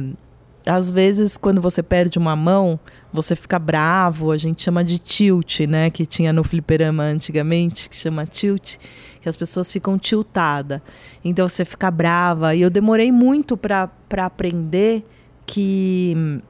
às 0.66 0.92
vezes, 0.92 1.38
quando 1.38 1.62
você 1.62 1.84
perde 1.84 2.18
uma 2.18 2.36
mão, 2.36 2.80
você 3.12 3.36
fica 3.36 3.60
bravo. 3.60 4.32
A 4.32 4.38
gente 4.38 4.64
chama 4.64 4.84
de 4.84 5.00
tilt, 5.00 5.62
né? 5.62 5.90
Que 5.90 6.06
tinha 6.06 6.32
no 6.32 6.44
fliperama 6.44 7.04
antigamente, 7.04 7.90
que 7.90 7.96
chama 7.96 8.26
tilt, 8.26 8.78
que 9.22 9.28
as 9.28 9.36
pessoas 9.36 9.72
ficam 9.72 9.98
tiltadas. 9.98 10.82
Então, 11.24 11.48
você 11.48 11.66
fica 11.66 11.92
brava. 11.92 12.56
E 12.56 12.62
eu 12.62 12.70
demorei 12.70 13.12
muito 13.12 13.58
para 13.58 13.90
aprender 14.18 15.06
que 15.46 16.42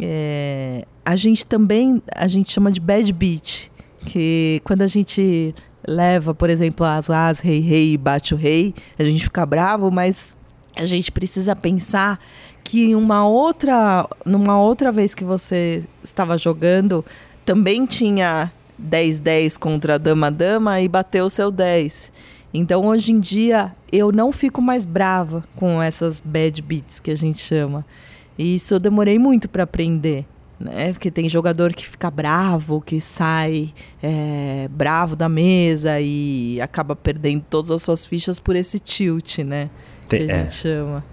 é, 0.00 0.84
a 1.04 1.16
gente 1.16 1.46
também 1.46 2.02
a 2.14 2.28
gente 2.28 2.52
chama 2.52 2.70
de 2.70 2.80
bad 2.80 3.12
beat, 3.12 3.70
que 4.06 4.60
quando 4.64 4.82
a 4.82 4.86
gente 4.86 5.54
leva, 5.86 6.34
por 6.34 6.50
exemplo, 6.50 6.84
as 6.84 7.08
as 7.10 7.40
rei 7.40 7.60
rei 7.60 7.96
bate 7.96 8.34
o 8.34 8.36
rei, 8.36 8.74
a 8.98 9.04
gente 9.04 9.24
fica 9.24 9.44
bravo, 9.46 9.90
mas 9.90 10.36
a 10.76 10.84
gente 10.84 11.10
precisa 11.10 11.54
pensar 11.56 12.18
que 12.62 12.94
uma 12.94 13.26
outra 13.26 14.08
numa 14.24 14.60
outra 14.60 14.92
vez 14.92 15.14
que 15.14 15.24
você 15.24 15.84
estava 16.02 16.38
jogando 16.38 17.04
também 17.44 17.86
tinha 17.86 18.52
10-10 18.80 19.58
contra 19.58 19.98
dama-dama 19.98 20.80
e 20.80 20.88
bateu 20.88 21.26
o 21.26 21.30
seu 21.30 21.50
10. 21.50 22.12
Então 22.52 22.86
hoje 22.86 23.12
em 23.12 23.20
dia 23.20 23.72
eu 23.92 24.12
não 24.12 24.32
fico 24.32 24.62
mais 24.62 24.84
brava 24.84 25.44
com 25.56 25.82
essas 25.82 26.20
bad 26.24 26.60
beats 26.62 27.00
que 27.00 27.10
a 27.10 27.16
gente 27.16 27.40
chama. 27.40 27.84
E 28.38 28.54
isso 28.56 28.74
eu 28.74 28.78
demorei 28.78 29.18
muito 29.18 29.48
para 29.48 29.64
aprender. 29.64 30.24
Né? 30.60 30.92
Porque 30.92 31.10
tem 31.10 31.26
jogador 31.26 31.72
que 31.72 31.88
fica 31.88 32.10
bravo, 32.10 32.82
que 32.82 33.00
sai 33.00 33.72
é, 34.02 34.68
bravo 34.70 35.16
da 35.16 35.26
mesa 35.26 35.98
e 35.98 36.60
acaba 36.60 36.94
perdendo 36.94 37.42
todas 37.48 37.70
as 37.70 37.80
suas 37.80 38.04
fichas 38.04 38.38
por 38.38 38.54
esse 38.54 38.78
tilt, 38.78 39.38
né? 39.38 39.70
Tem, 40.06 40.26
que 40.26 40.30
a 40.30 40.36
gente 40.36 40.48
é. 40.48 40.50
chama. 40.50 41.04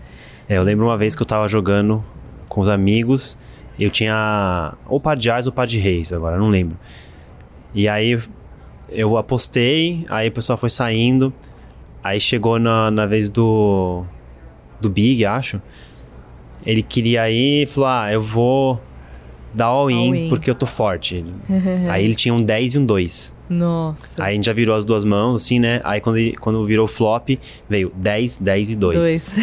É, 0.50 0.58
eu 0.58 0.64
lembro 0.64 0.86
uma 0.86 0.98
vez 0.98 1.16
que 1.16 1.22
eu 1.22 1.26
tava 1.26 1.48
jogando 1.48 2.04
com 2.50 2.60
os 2.60 2.68
amigos, 2.68 3.38
eu 3.80 3.90
tinha 3.90 4.74
ou 4.86 5.00
par 5.00 5.16
de 5.16 5.30
Ás 5.30 5.48
ou 5.48 5.54
par 5.54 5.66
de 5.66 5.80
Reis, 5.80 6.12
agora 6.12 6.38
não 6.38 6.50
lembro. 6.50 6.78
E 7.74 7.88
aí 7.88 8.20
eu 8.90 9.18
apostei, 9.18 10.06
aí 10.10 10.28
o 10.28 10.32
pessoal 10.32 10.58
foi 10.58 10.70
saindo, 10.70 11.34
aí 12.04 12.20
chegou 12.20 12.60
na, 12.60 12.92
na 12.92 13.06
vez 13.06 13.30
do, 13.30 14.04
do 14.82 14.90
Big, 14.90 15.26
acho. 15.26 15.62
Ele 16.66 16.82
queria 16.82 17.30
ir 17.30 17.64
e 17.64 17.66
falou: 17.66 17.90
Ah, 17.90 18.12
eu 18.12 18.22
vou 18.22 18.82
dar 19.54 19.66
all-in 19.66 20.24
all 20.24 20.30
porque 20.30 20.50
eu 20.50 20.56
tô 20.56 20.66
forte. 20.66 21.24
Aí 21.90 22.04
ele 22.04 22.16
tinha 22.16 22.34
um 22.34 22.42
10 22.42 22.76
e 22.76 22.80
um 22.80 22.86
2. 22.86 23.38
Nossa. 23.50 23.98
Aí 24.20 24.32
a 24.32 24.36
gente 24.36 24.46
já 24.46 24.54
virou 24.54 24.76
as 24.76 24.84
duas 24.84 25.04
mãos, 25.06 25.44
assim, 25.44 25.58
né? 25.60 25.80
Aí 25.84 26.02
quando, 26.02 26.18
ele, 26.18 26.36
quando 26.36 26.66
virou 26.66 26.88
flop, 26.88 27.30
veio 27.70 27.92
10, 27.96 28.40
10 28.40 28.70
e 28.72 28.76
2. 28.76 29.00
2. 29.00 29.36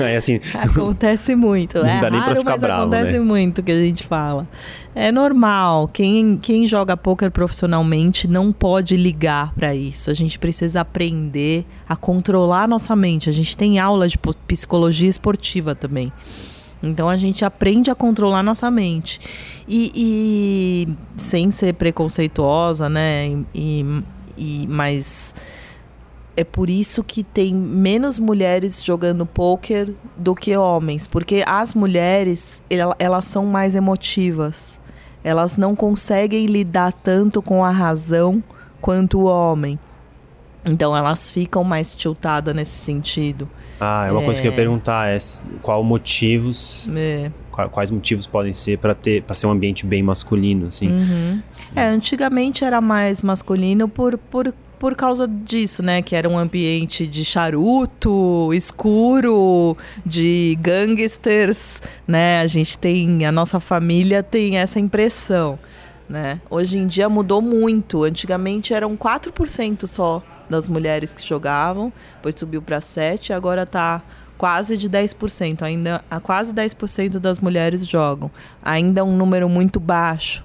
aí 0.00 0.16
assim. 0.16 0.40
Acontece 0.54 1.34
muito. 1.34 1.78
Não 1.78 1.86
é 1.86 2.00
dá 2.00 2.10
nem 2.10 2.20
raro, 2.20 2.32
pra 2.32 2.40
ficar 2.40 2.50
mas 2.52 2.60
bravo. 2.60 2.82
Acontece 2.82 3.12
né? 3.12 3.20
muito 3.20 3.62
que 3.62 3.70
a 3.70 3.76
gente 3.76 4.02
fala. 4.04 4.48
É 4.94 5.12
normal. 5.12 5.88
Quem, 5.88 6.38
quem 6.38 6.66
joga 6.66 6.96
poker 6.96 7.30
profissionalmente 7.30 8.26
não 8.26 8.50
pode 8.50 8.96
ligar 8.96 9.52
para 9.54 9.74
isso. 9.74 10.10
A 10.10 10.14
gente 10.14 10.38
precisa 10.38 10.80
aprender 10.80 11.66
a 11.88 11.94
controlar 11.94 12.62
a 12.62 12.68
nossa 12.68 12.96
mente. 12.96 13.28
A 13.28 13.32
gente 13.32 13.56
tem 13.56 13.78
aula 13.78 14.08
de 14.08 14.18
psicologia 14.46 15.08
esportiva 15.08 15.74
também. 15.74 16.10
Então 16.82 17.08
a 17.08 17.16
gente 17.16 17.44
aprende 17.44 17.90
a 17.90 17.94
controlar 17.94 18.42
nossa 18.42 18.70
mente. 18.70 19.20
E, 19.68 19.92
e 19.94 20.88
sem 21.16 21.50
ser 21.50 21.74
preconceituosa, 21.74 22.88
né? 22.88 23.38
E, 23.54 24.02
e, 24.36 24.66
mas 24.68 25.34
é 26.36 26.44
por 26.44 26.70
isso 26.70 27.04
que 27.04 27.22
tem 27.22 27.54
menos 27.54 28.18
mulheres 28.18 28.82
jogando 28.82 29.26
poker 29.26 29.92
do 30.16 30.34
que 30.34 30.56
homens. 30.56 31.06
Porque 31.06 31.44
as 31.46 31.74
mulheres, 31.74 32.62
elas 32.98 33.26
são 33.26 33.44
mais 33.44 33.74
emotivas. 33.74 34.78
Elas 35.22 35.56
não 35.56 35.76
conseguem 35.76 36.46
lidar 36.46 36.92
tanto 36.92 37.42
com 37.42 37.62
a 37.62 37.70
razão 37.70 38.42
quanto 38.80 39.20
o 39.20 39.24
homem. 39.24 39.78
Então 40.64 40.96
elas 40.96 41.30
ficam 41.30 41.62
mais 41.62 41.94
tiltadas 41.94 42.54
nesse 42.54 42.78
sentido. 42.84 43.48
Ah, 43.80 44.06
é 44.06 44.12
uma 44.12 44.20
é... 44.20 44.24
coisa 44.24 44.40
que 44.40 44.46
eu 44.46 44.50
ia 44.50 44.54
é. 44.54 44.56
perguntar 44.56 45.08
é 45.08 45.16
qual 45.62 45.82
motivos, 45.82 46.88
é. 46.94 47.30
quais 47.70 47.90
motivos 47.90 48.26
podem 48.26 48.52
ser 48.52 48.78
para 48.78 48.94
ter, 48.94 49.22
para 49.22 49.34
ser 49.34 49.46
um 49.46 49.50
ambiente 49.50 49.86
bem 49.86 50.02
masculino, 50.02 50.66
assim. 50.66 50.88
Uhum. 50.88 51.42
É, 51.74 51.86
antigamente 51.86 52.62
era 52.62 52.80
mais 52.80 53.22
masculino 53.22 53.88
por, 53.88 54.18
por 54.18 54.52
por 54.80 54.96
causa 54.96 55.28
disso, 55.28 55.82
né? 55.82 56.00
Que 56.00 56.16
era 56.16 56.26
um 56.26 56.38
ambiente 56.38 57.06
de 57.06 57.22
charuto, 57.22 58.50
escuro, 58.54 59.76
de 60.06 60.56
gangsters, 60.58 61.82
né? 62.08 62.40
A 62.40 62.46
gente 62.46 62.78
tem, 62.78 63.26
a 63.26 63.30
nossa 63.30 63.60
família 63.60 64.22
tem 64.22 64.56
essa 64.56 64.80
impressão, 64.80 65.58
né? 66.08 66.40
Hoje 66.48 66.78
em 66.78 66.86
dia 66.86 67.10
mudou 67.10 67.42
muito. 67.42 68.04
Antigamente 68.04 68.72
eram 68.72 68.96
4% 68.96 69.86
só 69.86 70.22
das 70.50 70.68
mulheres 70.68 71.14
que 71.14 71.26
jogavam, 71.26 71.92
depois 72.16 72.34
subiu 72.36 72.60
para 72.60 72.80
7, 72.80 73.32
agora 73.32 73.62
está 73.62 74.02
quase 74.36 74.76
de 74.76 74.88
10%, 74.88 75.62
ainda 75.62 76.02
a 76.10 76.18
quase 76.18 76.52
10% 76.52 77.18
das 77.18 77.40
mulheres 77.40 77.86
jogam. 77.86 78.30
Ainda 78.62 79.00
é 79.00 79.04
um 79.04 79.16
número 79.16 79.48
muito 79.48 79.78
baixo. 79.78 80.44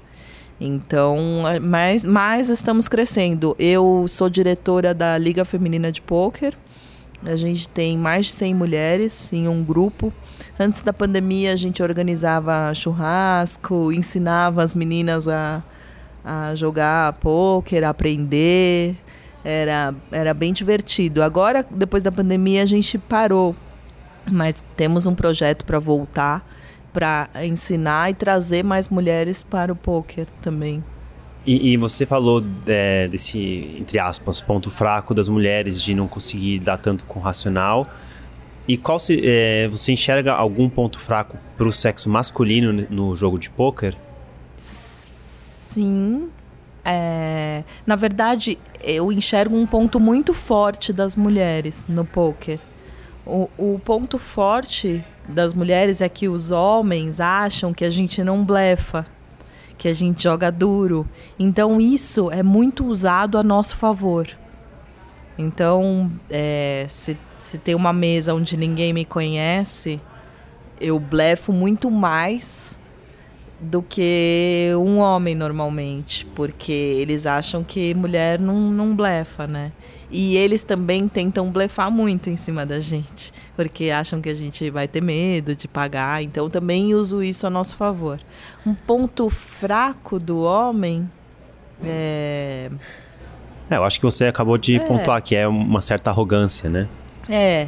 Então, 0.59 1.17
mas, 1.61 2.05
mas 2.05 2.49
estamos 2.49 2.87
crescendo. 2.87 3.55
Eu 3.59 4.05
sou 4.07 4.29
diretora 4.29 4.93
da 4.93 5.17
Liga 5.17 5.43
Feminina 5.43 5.91
de 5.91 6.01
Pôquer. 6.01 6.53
A 7.23 7.35
gente 7.35 7.67
tem 7.67 7.97
mais 7.97 8.27
de 8.27 8.33
100 8.33 8.53
mulheres 8.53 9.33
em 9.33 9.47
um 9.47 9.63
grupo. 9.63 10.13
Antes 10.59 10.81
da 10.81 10.93
pandemia, 10.93 11.53
a 11.53 11.55
gente 11.55 11.81
organizava 11.81 12.73
churrasco, 12.73 13.91
ensinava 13.91 14.63
as 14.63 14.75
meninas 14.75 15.27
a, 15.27 15.63
a 16.23 16.53
jogar 16.55 17.13
pôquer, 17.13 17.83
a 17.83 17.89
aprender. 17.89 18.95
Era, 19.45 19.93
era 20.11 20.33
bem 20.33 20.51
divertido. 20.51 21.21
Agora, 21.21 21.63
depois 21.69 22.01
da 22.01 22.11
pandemia, 22.11 22.63
a 22.63 22.65
gente 22.65 22.97
parou. 22.97 23.55
Mas 24.29 24.63
temos 24.75 25.05
um 25.05 25.13
projeto 25.13 25.63
para 25.63 25.77
voltar, 25.77 26.43
para 26.91 27.29
ensinar 27.43 28.09
e 28.09 28.15
trazer 28.15 28.63
mais 28.63 28.89
mulheres 28.89 29.43
para 29.43 29.71
o 29.71 29.75
poker 29.75 30.25
também. 30.41 30.83
E, 31.45 31.73
e, 31.73 31.77
você 31.77 32.07
falou 32.07 32.43
é, 32.65 33.07
desse, 33.07 33.77
entre 33.79 33.99
aspas, 33.99 34.41
ponto 34.41 34.71
fraco 34.71 35.13
das 35.13 35.29
mulheres 35.29 35.79
de 35.79 35.93
não 35.93 36.07
conseguir 36.07 36.57
dar 36.57 36.77
tanto 36.77 37.05
com 37.05 37.19
racional. 37.19 37.87
E 38.67 38.77
qual 38.77 38.97
se, 38.97 39.21
é, 39.23 39.67
você 39.67 39.91
enxerga 39.91 40.33
algum 40.33 40.67
ponto 40.67 40.99
fraco 40.99 41.37
para 41.55 41.67
o 41.67 41.71
sexo 41.71 42.09
masculino 42.09 42.87
no 42.89 43.15
jogo 43.15 43.37
de 43.37 43.51
poker? 43.51 43.95
Sim, 44.57 46.29
é, 46.85 47.63
na 47.85 47.95
verdade, 47.95 48.59
eu 48.83 49.11
enxergo 49.11 49.55
um 49.55 49.65
ponto 49.65 49.99
muito 49.99 50.33
forte 50.33 50.93
das 50.93 51.15
mulheres 51.15 51.85
no 51.89 52.05
poker. 52.05 52.59
O, 53.25 53.49
o 53.57 53.81
ponto 53.83 54.19
forte 54.19 55.03
das 55.27 55.51
mulheres 55.51 55.99
é 55.99 56.07
que 56.07 56.29
os 56.29 56.51
homens 56.51 57.19
acham 57.19 57.73
que 57.73 57.83
a 57.83 57.89
gente 57.89 58.23
não 58.23 58.45
blefa, 58.45 59.07
que 59.79 59.87
a 59.87 59.93
gente 59.95 60.21
joga 60.21 60.51
duro. 60.51 61.07
Então 61.39 61.81
isso 61.81 62.29
é 62.29 62.43
muito 62.43 62.85
usado 62.85 63.39
a 63.39 63.43
nosso 63.43 63.75
favor. 63.75 64.27
Então, 65.37 66.09
é, 66.29 66.85
se, 66.87 67.17
se 67.39 67.57
tem 67.57 67.75
uma 67.75 67.91
mesa 67.91 68.33
onde 68.33 68.55
ninguém 68.55 68.93
me 68.93 69.03
conhece, 69.03 69.99
eu 70.79 70.99
blefo 70.99 71.51
muito 71.51 71.89
mais 71.89 72.79
do 73.65 73.81
que 73.81 74.69
um 74.77 74.99
homem 74.99 75.35
normalmente, 75.35 76.25
porque 76.35 76.71
eles 76.71 77.25
acham 77.25 77.63
que 77.63 77.93
mulher 77.93 78.39
não, 78.39 78.55
não 78.71 78.95
blefa, 78.95 79.45
né? 79.47 79.71
E 80.09 80.37
eles 80.37 80.63
também 80.63 81.07
tentam 81.07 81.49
blefar 81.51 81.89
muito 81.91 82.29
em 82.29 82.37
cima 82.37 82.65
da 82.65 82.79
gente, 82.79 83.33
porque 83.55 83.89
acham 83.89 84.21
que 84.21 84.29
a 84.29 84.33
gente 84.35 84.69
vai 84.69 84.87
ter 84.87 85.01
medo 85.01 85.55
de 85.55 85.67
pagar, 85.67 86.21
então 86.23 86.49
também 86.49 86.93
uso 86.93 87.23
isso 87.23 87.45
a 87.47 87.49
nosso 87.49 87.75
favor. 87.75 88.19
Um 88.65 88.73
ponto 88.73 89.29
fraco 89.29 90.19
do 90.19 90.41
homem 90.41 91.09
é. 91.83 92.69
É, 93.69 93.77
eu 93.77 93.83
acho 93.83 93.99
que 93.99 94.05
você 94.05 94.25
acabou 94.25 94.57
de 94.57 94.75
É. 94.75 94.79
pontuar 94.79 95.21
que 95.21 95.35
é 95.35 95.47
uma 95.47 95.81
certa 95.81 96.11
arrogância, 96.11 96.69
né? 96.69 96.87
É. 97.27 97.67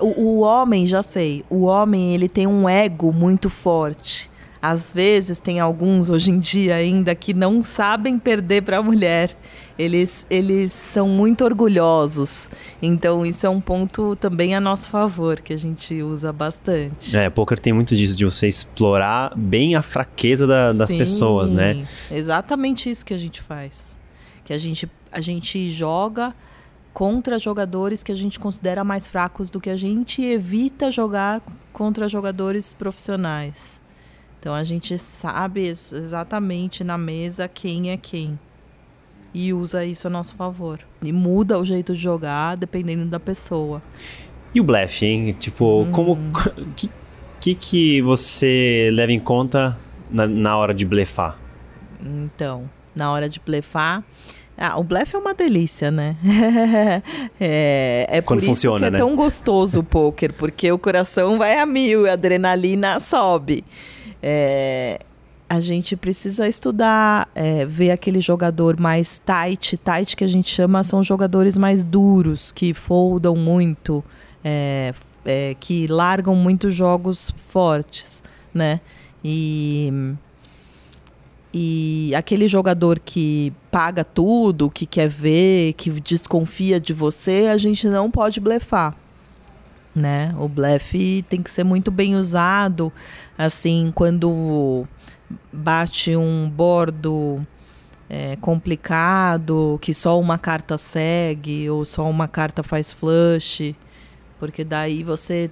O, 0.00 0.22
o 0.22 0.40
homem, 0.40 0.88
já 0.88 1.02
sei, 1.04 1.44
o 1.48 1.62
homem 1.66 2.14
ele 2.14 2.28
tem 2.28 2.46
um 2.48 2.68
ego 2.68 3.12
muito 3.12 3.48
forte. 3.48 4.28
Às 4.66 4.94
vezes 4.94 5.38
tem 5.38 5.60
alguns 5.60 6.08
hoje 6.08 6.30
em 6.30 6.38
dia 6.38 6.76
ainda 6.76 7.14
que 7.14 7.34
não 7.34 7.62
sabem 7.62 8.18
perder 8.18 8.62
para 8.62 8.78
a 8.78 8.82
mulher. 8.82 9.36
Eles, 9.78 10.24
eles 10.30 10.72
são 10.72 11.06
muito 11.06 11.44
orgulhosos. 11.44 12.48
Então 12.80 13.26
isso 13.26 13.44
é 13.46 13.50
um 13.50 13.60
ponto 13.60 14.16
também 14.16 14.54
a 14.54 14.60
nosso 14.60 14.88
favor 14.88 15.40
que 15.40 15.52
a 15.52 15.56
gente 15.58 16.00
usa 16.00 16.32
bastante. 16.32 17.14
É, 17.14 17.28
poker 17.28 17.58
tem 17.58 17.74
muito 17.74 17.94
disso, 17.94 18.16
de 18.16 18.24
você 18.24 18.48
explorar 18.48 19.34
bem 19.36 19.74
a 19.74 19.82
fraqueza 19.82 20.46
da- 20.46 20.72
das 20.72 20.88
Sim, 20.88 20.96
pessoas, 20.96 21.50
né? 21.50 21.86
Exatamente 22.10 22.88
isso 22.88 23.04
que 23.04 23.12
a 23.12 23.18
gente 23.18 23.42
faz. 23.42 23.98
Que 24.46 24.54
a 24.54 24.58
gente, 24.58 24.88
a 25.12 25.20
gente 25.20 25.68
joga 25.68 26.34
contra 26.94 27.38
jogadores 27.38 28.02
que 28.02 28.12
a 28.12 28.14
gente 28.14 28.40
considera 28.40 28.82
mais 28.82 29.06
fracos 29.08 29.50
do 29.50 29.60
que 29.60 29.68
a 29.68 29.76
gente 29.76 30.22
e 30.22 30.32
evita 30.32 30.90
jogar 30.90 31.42
contra 31.70 32.08
jogadores 32.08 32.72
profissionais. 32.72 33.78
Então 34.44 34.52
a 34.54 34.62
gente 34.62 34.98
sabe 34.98 35.62
ex- 35.62 35.94
exatamente 35.94 36.84
na 36.84 36.98
mesa 36.98 37.48
quem 37.48 37.90
é 37.90 37.96
quem. 37.96 38.38
E 39.32 39.54
usa 39.54 39.86
isso 39.86 40.06
a 40.06 40.10
nosso 40.10 40.34
favor. 40.34 40.80
E 41.02 41.10
muda 41.12 41.58
o 41.58 41.64
jeito 41.64 41.94
de 41.94 42.02
jogar 42.02 42.54
dependendo 42.54 43.06
da 43.06 43.18
pessoa. 43.18 43.82
E 44.54 44.60
o 44.60 44.64
blefe, 44.64 45.06
hein? 45.06 45.32
Tipo, 45.40 45.64
Uhum. 45.84 45.90
como. 45.90 46.18
que, 46.76 46.90
que 47.40 47.54
que 47.54 48.02
você 48.02 48.90
leva 48.92 49.12
em 49.12 49.18
conta 49.18 49.78
na, 50.10 50.26
na 50.26 50.58
hora 50.58 50.74
de 50.74 50.84
blefar? 50.84 51.38
Então, 52.04 52.68
na 52.94 53.10
hora 53.10 53.30
de 53.30 53.40
blefar. 53.40 54.04
Ah, 54.58 54.78
o 54.78 54.84
blefe 54.84 55.16
é 55.16 55.18
uma 55.18 55.32
delícia, 55.32 55.90
né? 55.90 56.16
é, 57.40 58.06
é 58.10 58.20
Quando 58.20 58.40
por 58.40 58.44
isso 58.44 58.54
funciona, 58.54 58.78
que 58.78 58.84
é 58.84 58.90
né? 58.90 58.98
tão 58.98 59.16
gostoso 59.16 59.80
o 59.80 59.82
poker, 59.82 60.34
porque 60.34 60.70
o 60.70 60.78
coração 60.78 61.38
vai 61.38 61.58
a 61.58 61.64
mil, 61.64 62.06
a 62.06 62.12
adrenalina 62.12 63.00
sobe. 63.00 63.64
É, 64.26 65.00
a 65.46 65.60
gente 65.60 65.94
precisa 65.96 66.48
estudar, 66.48 67.28
é, 67.34 67.66
ver 67.66 67.90
aquele 67.90 68.22
jogador 68.22 68.80
mais 68.80 69.20
tight. 69.22 69.76
Tight 69.76 70.16
que 70.16 70.24
a 70.24 70.26
gente 70.26 70.50
chama 70.50 70.82
são 70.82 71.04
jogadores 71.04 71.58
mais 71.58 71.84
duros, 71.84 72.50
que 72.50 72.72
foldam 72.72 73.36
muito, 73.36 74.02
é, 74.42 74.94
é, 75.26 75.54
que 75.60 75.86
largam 75.88 76.34
muitos 76.34 76.74
jogos 76.74 77.34
fortes, 77.48 78.22
né? 78.54 78.80
E 79.22 79.92
e 81.56 82.12
aquele 82.16 82.48
jogador 82.48 82.98
que 82.98 83.52
paga 83.70 84.04
tudo, 84.04 84.68
que 84.68 84.86
quer 84.86 85.08
ver, 85.08 85.74
que 85.74 85.88
desconfia 85.88 86.80
de 86.80 86.92
você, 86.92 87.48
a 87.48 87.56
gente 87.56 87.86
não 87.86 88.10
pode 88.10 88.40
blefar. 88.40 88.96
Né? 89.94 90.34
O 90.38 90.48
blefe 90.48 91.24
tem 91.28 91.40
que 91.42 91.50
ser 91.50 91.62
muito 91.64 91.90
bem 91.90 92.16
usado. 92.16 92.92
Assim, 93.38 93.92
quando 93.94 94.86
bate 95.52 96.16
um 96.16 96.50
bordo 96.50 97.46
é, 98.10 98.36
complicado, 98.36 99.78
que 99.80 99.94
só 99.94 100.18
uma 100.18 100.36
carta 100.36 100.76
segue, 100.76 101.70
ou 101.70 101.84
só 101.84 102.08
uma 102.10 102.26
carta 102.26 102.62
faz 102.62 102.92
flush. 102.92 103.74
Porque 104.38 104.64
daí 104.64 105.04
você 105.04 105.48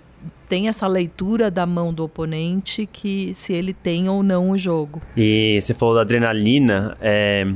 tem 0.48 0.68
essa 0.68 0.86
leitura 0.86 1.50
da 1.50 1.64
mão 1.64 1.94
do 1.94 2.04
oponente 2.04 2.84
que 2.86 3.32
se 3.34 3.52
ele 3.52 3.72
tem 3.72 4.08
ou 4.08 4.22
não 4.22 4.50
o 4.50 4.58
jogo. 4.58 5.00
E 5.16 5.58
você 5.60 5.72
falou 5.72 5.94
da 5.94 6.00
adrenalina, 6.02 6.96
é. 7.00 7.46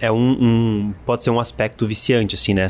É 0.00 0.12
um, 0.12 0.30
um- 0.40 0.94
Pode 1.04 1.24
ser 1.24 1.30
um 1.30 1.40
aspecto 1.40 1.86
viciante, 1.86 2.34
assim, 2.36 2.54
né? 2.54 2.68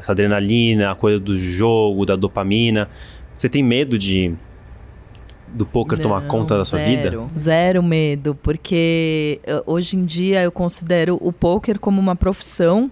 Essa, 0.00 0.12
adrenalina, 0.12 0.90
a 0.90 0.94
coisa 0.94 1.20
do 1.20 1.38
jogo, 1.38 2.06
da 2.06 2.16
dopamina. 2.16 2.88
Você 3.34 3.48
tem 3.48 3.62
medo 3.62 3.98
de. 3.98 4.34
Do 5.52 5.66
poker 5.66 5.98
tomar 5.98 6.20
Não, 6.20 6.28
conta 6.28 6.56
da 6.56 6.64
sua 6.64 6.78
vida? 6.78 7.10
zero, 7.10 7.30
Zero 7.36 7.82
medo, 7.82 8.38
porque 8.40 9.40
eh, 9.42 9.62
hoje 9.66 9.96
em 9.96 10.04
dia 10.04 10.42
eu 10.42 10.52
considero 10.52 11.18
o 11.20 11.32
poker 11.32 11.78
como 11.80 12.00
uma 12.00 12.14
profissão. 12.14 12.88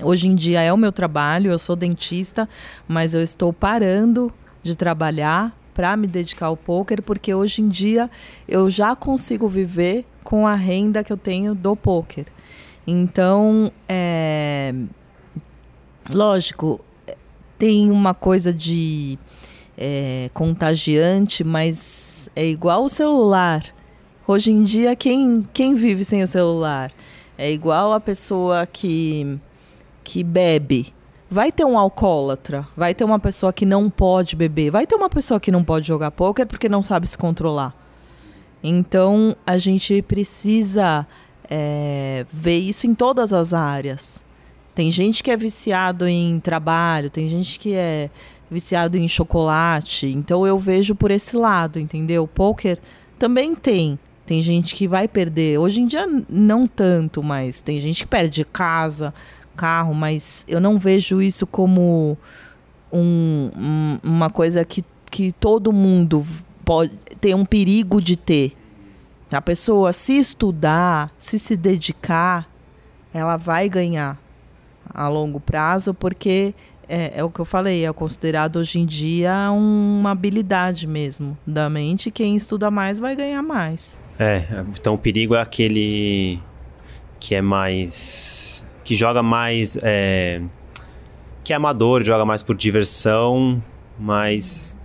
Hoje 0.00 0.28
em 0.28 0.36
dia 0.36 0.62
é 0.62 0.72
o 0.72 0.76
meu 0.76 0.92
trabalho, 0.92 1.50
eu 1.50 1.58
sou 1.58 1.74
dentista, 1.74 2.48
mas 2.86 3.12
eu 3.12 3.20
estou 3.20 3.52
parando 3.52 4.32
de 4.62 4.76
trabalhar 4.76 5.52
para 5.74 5.96
me 5.96 6.06
dedicar 6.06 6.46
ao 6.46 6.56
poker, 6.56 7.02
porque 7.02 7.34
hoje 7.34 7.60
em 7.60 7.68
dia 7.68 8.08
eu 8.46 8.70
já 8.70 8.94
consigo 8.94 9.48
viver 9.48 10.04
com 10.22 10.46
a 10.46 10.54
renda 10.54 11.02
que 11.02 11.12
eu 11.12 11.16
tenho 11.16 11.56
do 11.56 11.74
poker. 11.74 12.26
Então, 12.86 13.72
é, 13.88 14.72
lógico, 16.14 16.80
tem 17.58 17.90
uma 17.90 18.14
coisa 18.14 18.52
de 18.52 19.18
é, 19.76 20.30
contagiante, 20.32 21.44
mas 21.44 22.30
é 22.34 22.46
igual 22.46 22.84
o 22.84 22.88
celular. 22.88 23.64
Hoje 24.26 24.52
em 24.52 24.62
dia, 24.62 24.94
quem, 24.94 25.46
quem 25.52 25.74
vive 25.74 26.04
sem 26.04 26.22
o 26.22 26.28
celular? 26.28 26.92
É 27.36 27.50
igual 27.50 27.92
a 27.92 28.00
pessoa 28.00 28.66
que, 28.66 29.38
que 30.04 30.22
bebe. 30.22 30.92
Vai 31.28 31.50
ter 31.52 31.64
um 31.64 31.78
alcoólatra, 31.78 32.66
vai 32.76 32.94
ter 32.94 33.04
uma 33.04 33.18
pessoa 33.18 33.52
que 33.52 33.64
não 33.64 33.88
pode 33.88 34.34
beber, 34.34 34.70
vai 34.70 34.86
ter 34.86 34.96
uma 34.96 35.08
pessoa 35.08 35.38
que 35.38 35.52
não 35.52 35.62
pode 35.62 35.86
jogar 35.86 36.10
poker 36.10 36.46
porque 36.46 36.68
não 36.68 36.82
sabe 36.82 37.06
se 37.06 37.16
controlar. 37.16 37.74
Então, 38.62 39.36
a 39.46 39.56
gente 39.56 40.02
precisa 40.02 41.06
é, 41.48 42.26
ver 42.32 42.58
isso 42.58 42.86
em 42.86 42.94
todas 42.94 43.32
as 43.32 43.54
áreas. 43.54 44.24
Tem 44.74 44.90
gente 44.90 45.22
que 45.22 45.30
é 45.30 45.36
viciado 45.36 46.06
em 46.06 46.38
trabalho, 46.40 47.10
tem 47.10 47.28
gente 47.28 47.58
que 47.58 47.74
é 47.74 48.08
viciado 48.50 48.96
em 48.96 49.06
chocolate. 49.08 50.06
Então 50.06 50.46
eu 50.46 50.58
vejo 50.58 50.94
por 50.94 51.10
esse 51.10 51.36
lado, 51.36 51.78
entendeu? 51.78 52.26
Poker 52.26 52.78
também 53.18 53.54
tem. 53.54 53.98
Tem 54.26 54.40
gente 54.40 54.74
que 54.76 54.86
vai 54.86 55.08
perder. 55.08 55.58
Hoje 55.58 55.80
em 55.80 55.86
dia 55.86 56.06
não 56.28 56.66
tanto, 56.66 57.22
mas 57.22 57.60
tem 57.60 57.80
gente 57.80 58.04
que 58.04 58.08
perde 58.08 58.44
casa, 58.44 59.12
carro, 59.56 59.92
mas 59.92 60.44
eu 60.46 60.60
não 60.60 60.78
vejo 60.78 61.20
isso 61.20 61.46
como 61.46 62.16
um- 62.92 63.50
um- 63.56 63.98
uma 64.02 64.30
coisa 64.30 64.64
que, 64.64 64.84
que 65.10 65.32
todo 65.32 65.72
mundo 65.72 66.24
pode 66.64 66.92
ter 67.20 67.34
um 67.34 67.44
perigo 67.44 68.00
de 68.00 68.16
ter. 68.16 68.56
A 69.30 69.40
pessoa 69.42 69.92
se 69.92 70.16
estudar, 70.18 71.12
se 71.18 71.38
se 71.38 71.56
dedicar, 71.56 72.48
ela 73.12 73.36
vai 73.36 73.68
ganhar 73.68 74.18
a 74.92 75.08
longo 75.08 75.38
prazo, 75.38 75.94
porque 75.94 76.54
é, 76.88 77.12
é 77.20 77.24
o 77.24 77.30
que 77.30 77.38
eu 77.38 77.44
falei, 77.44 77.86
é 77.86 77.92
considerado 77.92 78.56
hoje 78.56 78.80
em 78.80 78.86
dia 78.86 79.50
uma 79.52 80.10
habilidade 80.10 80.88
mesmo 80.88 81.38
da 81.46 81.70
mente. 81.70 82.10
Quem 82.10 82.34
estuda 82.34 82.70
mais 82.70 82.98
vai 82.98 83.14
ganhar 83.14 83.42
mais. 83.42 83.98
É, 84.18 84.64
então 84.76 84.94
o 84.94 84.98
perigo 84.98 85.36
é 85.36 85.40
aquele 85.40 86.40
que 87.20 87.34
é 87.34 87.42
mais. 87.42 88.66
que 88.82 88.96
joga 88.96 89.22
mais. 89.22 89.78
é, 89.82 90.42
que 91.44 91.52
é 91.52 91.56
amador, 91.56 92.02
joga 92.02 92.24
mais 92.24 92.42
por 92.42 92.56
diversão, 92.56 93.62
mas. 93.98 94.79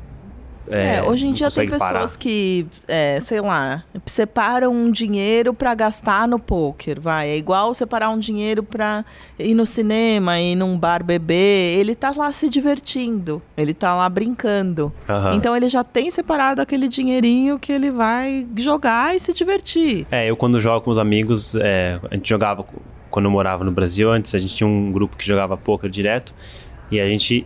É, 0.70 1.04
hoje 1.04 1.28
em 1.28 1.32
dia 1.32 1.50
tem 1.50 1.70
pessoas 1.70 1.80
parar. 1.80 2.18
que, 2.18 2.66
é, 2.88 3.20
sei 3.22 3.42
lá, 3.42 3.84
separam 4.06 4.74
um 4.74 4.92
dinheiro 4.92 5.54
para 5.54 5.74
gastar 5.76 6.28
no 6.28 6.40
poker, 6.40 7.00
vai. 7.00 7.30
É 7.30 7.38
igual 7.38 7.74
separar 7.74 8.10
um 8.10 8.20
dinheiro 8.20 8.64
para 8.64 9.06
ir 9.38 9.54
no 9.54 9.66
cinema, 9.66 10.40
ir 10.40 10.56
num 10.56 10.78
bar 10.78 11.04
beber. 11.04 11.78
Ele 11.78 11.96
tá 11.96 12.12
lá 12.16 12.32
se 12.32 12.50
divertindo, 12.50 13.42
ele 13.56 13.74
tá 13.74 13.96
lá 13.96 14.10
brincando. 14.10 14.92
Então 15.36 15.56
ele 15.56 15.68
já 15.68 15.84
tem 15.84 16.10
separado 16.10 16.62
aquele 16.62 16.88
dinheirinho 16.88 17.60
que 17.60 17.72
ele 17.72 17.92
vai 17.92 18.46
jogar 18.56 19.16
e 19.16 19.20
se 19.20 19.34
divertir. 19.34 20.08
É, 20.12 20.30
eu 20.30 20.36
quando 20.36 20.60
jogo 20.60 20.86
com 20.86 20.92
os 20.92 20.98
amigos, 20.98 21.56
é, 21.56 22.00
a 22.10 22.16
gente 22.16 22.28
jogava, 22.30 22.66
quando 23.10 23.26
eu 23.26 23.32
morava 23.32 23.64
no 23.64 23.72
Brasil 23.72 24.12
antes, 24.12 24.34
a 24.36 24.40
gente 24.40 24.56
tinha 24.56 24.68
um 24.68 24.92
grupo 24.92 25.16
que 25.16 25.26
jogava 25.26 25.56
poker 25.58 25.90
direto, 25.90 26.34
e 26.92 27.00
a 27.00 27.08
gente 27.08 27.46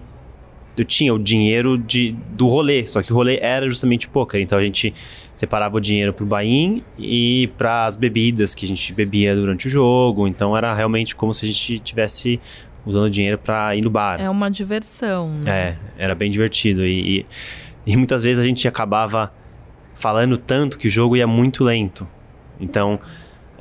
eu 0.81 0.85
tinha 0.85 1.13
o 1.13 1.19
dinheiro 1.19 1.77
de, 1.77 2.15
do 2.31 2.47
rolê, 2.47 2.85
só 2.85 3.01
que 3.01 3.11
o 3.11 3.15
rolê 3.15 3.37
era 3.41 3.67
justamente 3.67 4.07
poker. 4.07 4.41
Então 4.41 4.57
a 4.57 4.63
gente 4.63 4.93
separava 5.33 5.77
o 5.77 5.79
dinheiro 5.79 6.13
pro 6.13 6.25
buy-in 6.25 6.83
e 6.97 7.49
para 7.57 7.85
as 7.85 7.95
bebidas 7.95 8.53
que 8.53 8.65
a 8.65 8.67
gente 8.67 8.93
bebia 8.93 9.35
durante 9.35 9.67
o 9.67 9.69
jogo. 9.69 10.27
Então 10.27 10.55
era 10.55 10.73
realmente 10.73 11.15
como 11.15 11.33
se 11.33 11.45
a 11.45 11.47
gente 11.47 11.79
tivesse 11.79 12.39
usando 12.85 13.09
dinheiro 13.09 13.37
para 13.37 13.75
ir 13.75 13.81
no 13.81 13.89
bar. 13.89 14.19
É 14.19 14.29
uma 14.29 14.49
diversão. 14.49 15.39
Né? 15.45 15.51
É, 15.51 15.77
era 15.97 16.15
bem 16.15 16.31
divertido. 16.31 16.85
E, 16.85 17.19
e, 17.19 17.25
e 17.85 17.97
muitas 17.97 18.23
vezes 18.23 18.43
a 18.43 18.47
gente 18.47 18.67
acabava 18.67 19.33
falando 19.93 20.37
tanto 20.37 20.77
que 20.77 20.87
o 20.87 20.91
jogo 20.91 21.15
ia 21.15 21.27
muito 21.27 21.63
lento. 21.63 22.07
Então, 22.59 22.99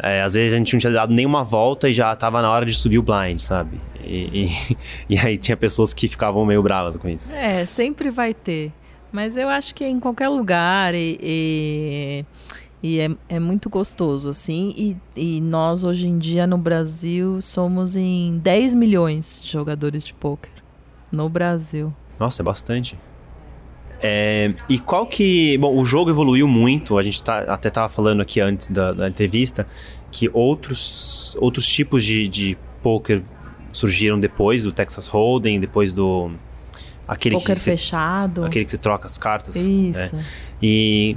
é, 0.01 0.23
às 0.23 0.35
vezes 0.35 0.55
a 0.55 0.59
gente 0.59 0.73
não 0.73 0.81
tinha 0.81 0.93
dado 0.93 1.13
nenhuma 1.13 1.43
volta 1.43 1.89
e 1.89 1.93
já 1.93 2.13
estava 2.13 2.41
na 2.41 2.51
hora 2.51 2.65
de 2.65 2.73
subir 2.73 2.99
o 2.99 3.03
blind, 3.03 3.39
sabe? 3.41 3.79
E, 4.05 4.47
e, 4.47 4.77
e, 5.15 5.19
aí 5.19 5.37
tinha 5.37 5.57
pessoas 5.57 5.93
que 5.93 6.09
ficavam 6.09 6.45
meio 6.47 6.63
bravas 6.63 6.97
com 6.97 7.09
isso. 7.09 7.35
É, 7.35 7.67
sempre 7.67 8.11
vai 8.11 8.33
ter. 8.33 8.73
Mas 9.11 9.37
eu 9.37 9.49
acho 9.49 9.75
que 9.75 9.83
é 9.83 9.89
em 9.89 9.99
qualquer 9.99 10.29
lugar 10.29 10.95
e, 10.95 11.19
e, 11.21 12.25
e 12.83 13.01
é, 13.01 13.11
é 13.29 13.41
muito 13.41 13.69
gostoso, 13.69 14.31
assim. 14.31 14.73
E, 14.77 14.97
e 15.17 15.41
nós, 15.41 15.83
hoje 15.83 16.07
em 16.07 16.19
dia, 16.19 16.47
no 16.47 16.59
Brasil, 16.59 17.41
somos 17.43 17.97
em 17.97 18.39
10 18.39 18.75
milhões 18.75 19.41
de 19.43 19.51
jogadores 19.51 20.05
de 20.05 20.15
pôquer. 20.15 20.53
No 21.11 21.29
Brasil. 21.29 21.93
Nossa, 22.21 22.43
é 22.43 22.45
bastante. 22.45 22.99
É, 24.01 24.55
e 24.69 24.79
qual 24.79 25.07
que. 25.07 25.59
Bom, 25.59 25.77
o 25.77 25.85
jogo 25.85 26.11
evoluiu 26.11 26.47
muito, 26.47 26.99
a 26.99 27.03
gente 27.03 27.23
tá, 27.23 27.41
até 27.41 27.69
estava 27.69 27.89
falando 27.89 28.21
aqui 28.21 28.41
antes 28.41 28.69
da, 28.69 28.93
da, 28.93 29.09
entrevista 29.09 29.67
que 30.11 30.31
outros, 30.33 31.37
outros 31.41 31.69
tipos 31.69 32.05
de, 32.05 32.29
de 32.29 32.57
poker 32.83 33.23
surgiram 33.73 34.19
depois 34.19 34.63
do 34.63 34.73
Texas 34.73 35.07
Hold'em, 35.07 35.59
depois 35.59 35.93
do. 35.93 36.31
Aquele 37.07 37.37
poker 37.37 37.57
que 37.57 37.63
fechado. 37.63 38.45
aquele 38.45 38.65
que 38.65 38.71
você 38.71 38.77
troca 38.77 39.07
as 39.07 39.19
cartas. 39.19 39.57
Isso. 39.57 40.15
Né? 40.15 40.25
E 40.63 41.17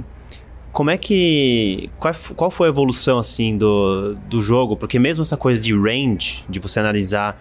como 0.72 0.90
é 0.90 0.98
que. 0.98 1.90
Qual, 1.98 2.14
qual 2.34 2.50
foi 2.50 2.66
a 2.66 2.70
evolução 2.70 3.18
assim 3.18 3.56
do, 3.56 4.14
do 4.28 4.42
jogo? 4.42 4.76
Porque 4.76 4.98
mesmo 4.98 5.22
essa 5.22 5.36
coisa 5.36 5.62
de 5.62 5.72
range, 5.74 6.44
de 6.48 6.58
você 6.58 6.80
analisar 6.80 7.40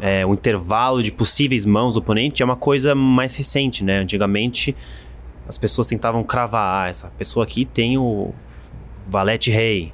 é, 0.00 0.24
o 0.26 0.34
intervalo 0.34 1.02
de 1.02 1.12
possíveis 1.12 1.64
mãos 1.64 1.94
do 1.94 1.98
oponente 1.98 2.42
é 2.42 2.44
uma 2.44 2.56
coisa 2.56 2.94
mais 2.94 3.34
recente, 3.34 3.84
né? 3.84 3.98
Antigamente 3.98 4.74
as 5.48 5.58
pessoas 5.58 5.86
tentavam 5.86 6.24
cravar, 6.24 6.86
ah, 6.86 6.88
essa 6.88 7.08
pessoa 7.18 7.44
aqui 7.44 7.64
tem 7.64 7.98
o 7.98 8.32
valete 9.08 9.50
rei. 9.50 9.92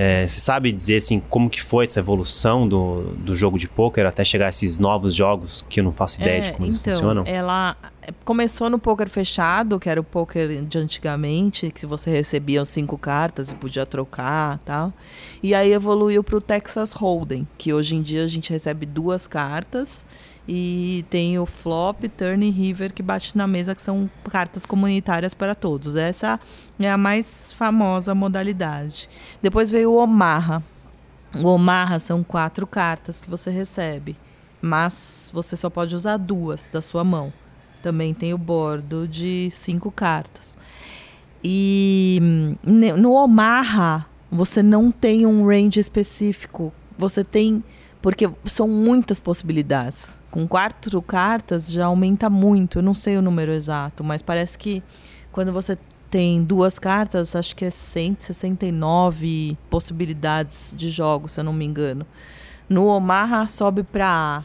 É, 0.00 0.28
você 0.28 0.38
sabe 0.38 0.70
dizer 0.70 0.98
assim 0.98 1.18
como 1.18 1.50
que 1.50 1.60
foi 1.60 1.84
essa 1.84 1.98
evolução 1.98 2.68
do, 2.68 3.14
do 3.16 3.34
jogo 3.34 3.58
de 3.58 3.68
pôquer 3.68 4.06
até 4.06 4.24
chegar 4.24 4.46
a 4.46 4.48
esses 4.50 4.78
novos 4.78 5.12
jogos 5.12 5.66
que 5.68 5.80
eu 5.80 5.84
não 5.84 5.90
faço 5.90 6.20
ideia 6.20 6.38
é, 6.38 6.40
de 6.40 6.52
como 6.52 6.66
então, 6.66 6.68
eles 6.68 6.82
funcionam? 6.82 7.24
Ela 7.26 7.76
começou 8.24 8.70
no 8.70 8.78
poker 8.78 9.08
fechado, 9.08 9.76
que 9.80 9.90
era 9.90 10.00
o 10.00 10.04
poker 10.04 10.62
de 10.62 10.78
antigamente, 10.78 11.72
que 11.72 11.84
você 11.84 12.12
recebia 12.12 12.64
cinco 12.64 12.96
cartas 12.96 13.50
e 13.50 13.56
podia 13.56 13.84
trocar 13.84 14.60
tal. 14.64 14.92
E 15.42 15.52
aí 15.52 15.72
evoluiu 15.72 16.22
para 16.22 16.36
o 16.36 16.40
Texas 16.40 16.92
Hold'em, 16.92 17.44
que 17.58 17.72
hoje 17.72 17.96
em 17.96 18.02
dia 18.02 18.22
a 18.22 18.28
gente 18.28 18.52
recebe 18.52 18.86
duas 18.86 19.26
cartas 19.26 20.06
e 20.48 21.04
tem 21.10 21.38
o 21.38 21.44
flop, 21.44 22.04
turn 22.16 22.46
e 22.46 22.50
river 22.50 22.94
que 22.94 23.02
bate 23.02 23.36
na 23.36 23.46
mesa, 23.46 23.74
que 23.74 23.82
são 23.82 24.08
cartas 24.30 24.64
comunitárias 24.64 25.34
para 25.34 25.54
todos. 25.54 25.94
Essa 25.94 26.40
é 26.80 26.90
a 26.90 26.96
mais 26.96 27.52
famosa 27.52 28.14
modalidade. 28.14 29.10
Depois 29.42 29.70
veio 29.70 29.92
o 29.92 29.96
Omaha. 29.96 30.62
O 31.34 31.46
Omaha 31.46 31.98
são 31.98 32.24
quatro 32.24 32.66
cartas 32.66 33.20
que 33.20 33.28
você 33.28 33.50
recebe, 33.50 34.16
mas 34.62 35.30
você 35.34 35.54
só 35.54 35.68
pode 35.68 35.94
usar 35.94 36.16
duas 36.16 36.66
da 36.72 36.80
sua 36.80 37.04
mão. 37.04 37.30
Também 37.82 38.14
tem 38.14 38.32
o 38.32 38.38
bordo 38.38 39.06
de 39.06 39.50
cinco 39.50 39.90
cartas. 39.90 40.56
E 41.44 42.18
hum, 42.22 42.56
no 42.96 43.12
Omaha, 43.12 44.06
você 44.30 44.62
não 44.62 44.90
tem 44.90 45.26
um 45.26 45.46
range 45.46 45.78
específico. 45.78 46.72
Você 46.98 47.22
tem. 47.22 47.62
Porque 48.00 48.30
são 48.44 48.68
muitas 48.68 49.18
possibilidades. 49.18 50.20
Com 50.30 50.46
quatro 50.46 51.02
cartas 51.02 51.70
já 51.70 51.86
aumenta 51.86 52.30
muito. 52.30 52.78
Eu 52.78 52.82
não 52.82 52.94
sei 52.94 53.16
o 53.16 53.22
número 53.22 53.52
exato, 53.52 54.04
mas 54.04 54.22
parece 54.22 54.58
que 54.58 54.82
quando 55.32 55.52
você 55.52 55.76
tem 56.10 56.42
duas 56.42 56.78
cartas, 56.78 57.36
acho 57.36 57.54
que 57.54 57.64
é 57.64 57.70
169 57.70 59.58
possibilidades 59.68 60.74
de 60.76 60.90
jogos, 60.90 61.32
se 61.32 61.40
eu 61.40 61.44
não 61.44 61.52
me 61.52 61.64
engano. 61.64 62.06
No 62.68 62.86
Omaha 62.86 63.46
sobe 63.48 63.82
para 63.82 64.44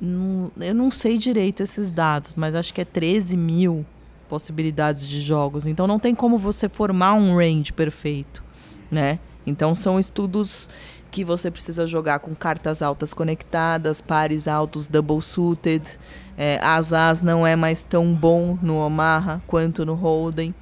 não, 0.00 0.50
eu 0.60 0.74
não 0.74 0.90
sei 0.90 1.16
direito 1.18 1.62
esses 1.62 1.90
dados, 1.90 2.34
mas 2.34 2.54
acho 2.54 2.72
que 2.72 2.80
é 2.80 2.84
13 2.84 3.36
mil 3.36 3.84
possibilidades 4.28 5.06
de 5.06 5.20
jogos. 5.20 5.66
Então 5.66 5.86
não 5.86 5.98
tem 5.98 6.14
como 6.14 6.36
você 6.36 6.68
formar 6.68 7.14
um 7.14 7.36
range 7.36 7.72
perfeito, 7.72 8.42
né? 8.90 9.18
Então 9.46 9.74
são 9.74 9.98
estudos 9.98 10.68
que 11.16 11.24
você 11.24 11.50
precisa 11.50 11.86
jogar 11.86 12.18
com 12.18 12.34
cartas 12.34 12.82
altas 12.82 13.14
conectadas, 13.14 14.02
pares 14.02 14.46
altos 14.46 14.86
double 14.86 15.22
suited. 15.22 15.98
É, 16.36 16.60
as 16.62 16.92
as 16.92 17.22
não 17.22 17.46
é 17.46 17.56
mais 17.56 17.82
tão 17.82 18.14
bom 18.14 18.58
no 18.60 18.76
Omaha 18.76 19.40
quanto 19.46 19.86
no 19.86 19.94
Holden. 19.94 20.54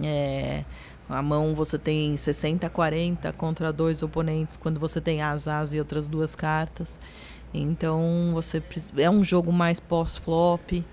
É, 0.00 0.62
a 1.08 1.20
mão 1.20 1.56
você 1.56 1.76
tem 1.76 2.16
60 2.16 2.70
40 2.70 3.32
contra 3.32 3.72
dois 3.72 4.00
oponentes 4.04 4.56
quando 4.56 4.78
você 4.78 5.00
tem 5.00 5.20
as 5.20 5.48
as 5.48 5.74
e 5.74 5.80
outras 5.80 6.06
duas 6.06 6.36
cartas. 6.36 7.00
Então 7.52 8.30
você 8.32 8.62
é 8.96 9.10
um 9.10 9.24
jogo 9.24 9.52
mais 9.52 9.80
pós-flop. 9.80 10.84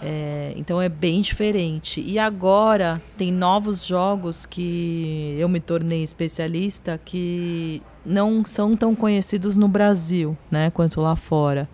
É, 0.00 0.52
então 0.56 0.80
é 0.80 0.88
bem 0.88 1.20
diferente. 1.20 2.00
E 2.00 2.18
agora 2.18 3.02
tem 3.16 3.32
novos 3.32 3.84
jogos 3.84 4.46
que 4.46 5.34
eu 5.38 5.48
me 5.48 5.60
tornei 5.60 6.02
especialista 6.02 7.00
que 7.04 7.82
não 8.04 8.44
são 8.44 8.74
tão 8.74 8.94
conhecidos 8.94 9.56
no 9.56 9.68
Brasil, 9.68 10.36
né, 10.50 10.70
quanto 10.70 11.00
lá 11.00 11.16
fora. 11.16 11.68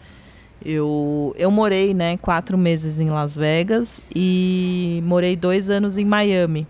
Eu, 0.64 1.34
eu 1.38 1.50
morei, 1.50 1.92
né, 1.92 2.16
quatro 2.16 2.56
meses 2.56 2.98
em 2.98 3.10
Las 3.10 3.37
Vegas 3.37 4.02
e 4.14 5.02
morei 5.04 5.37
dois 5.37 5.68
anos 5.68 5.98
em 5.98 6.04
Miami. 6.04 6.66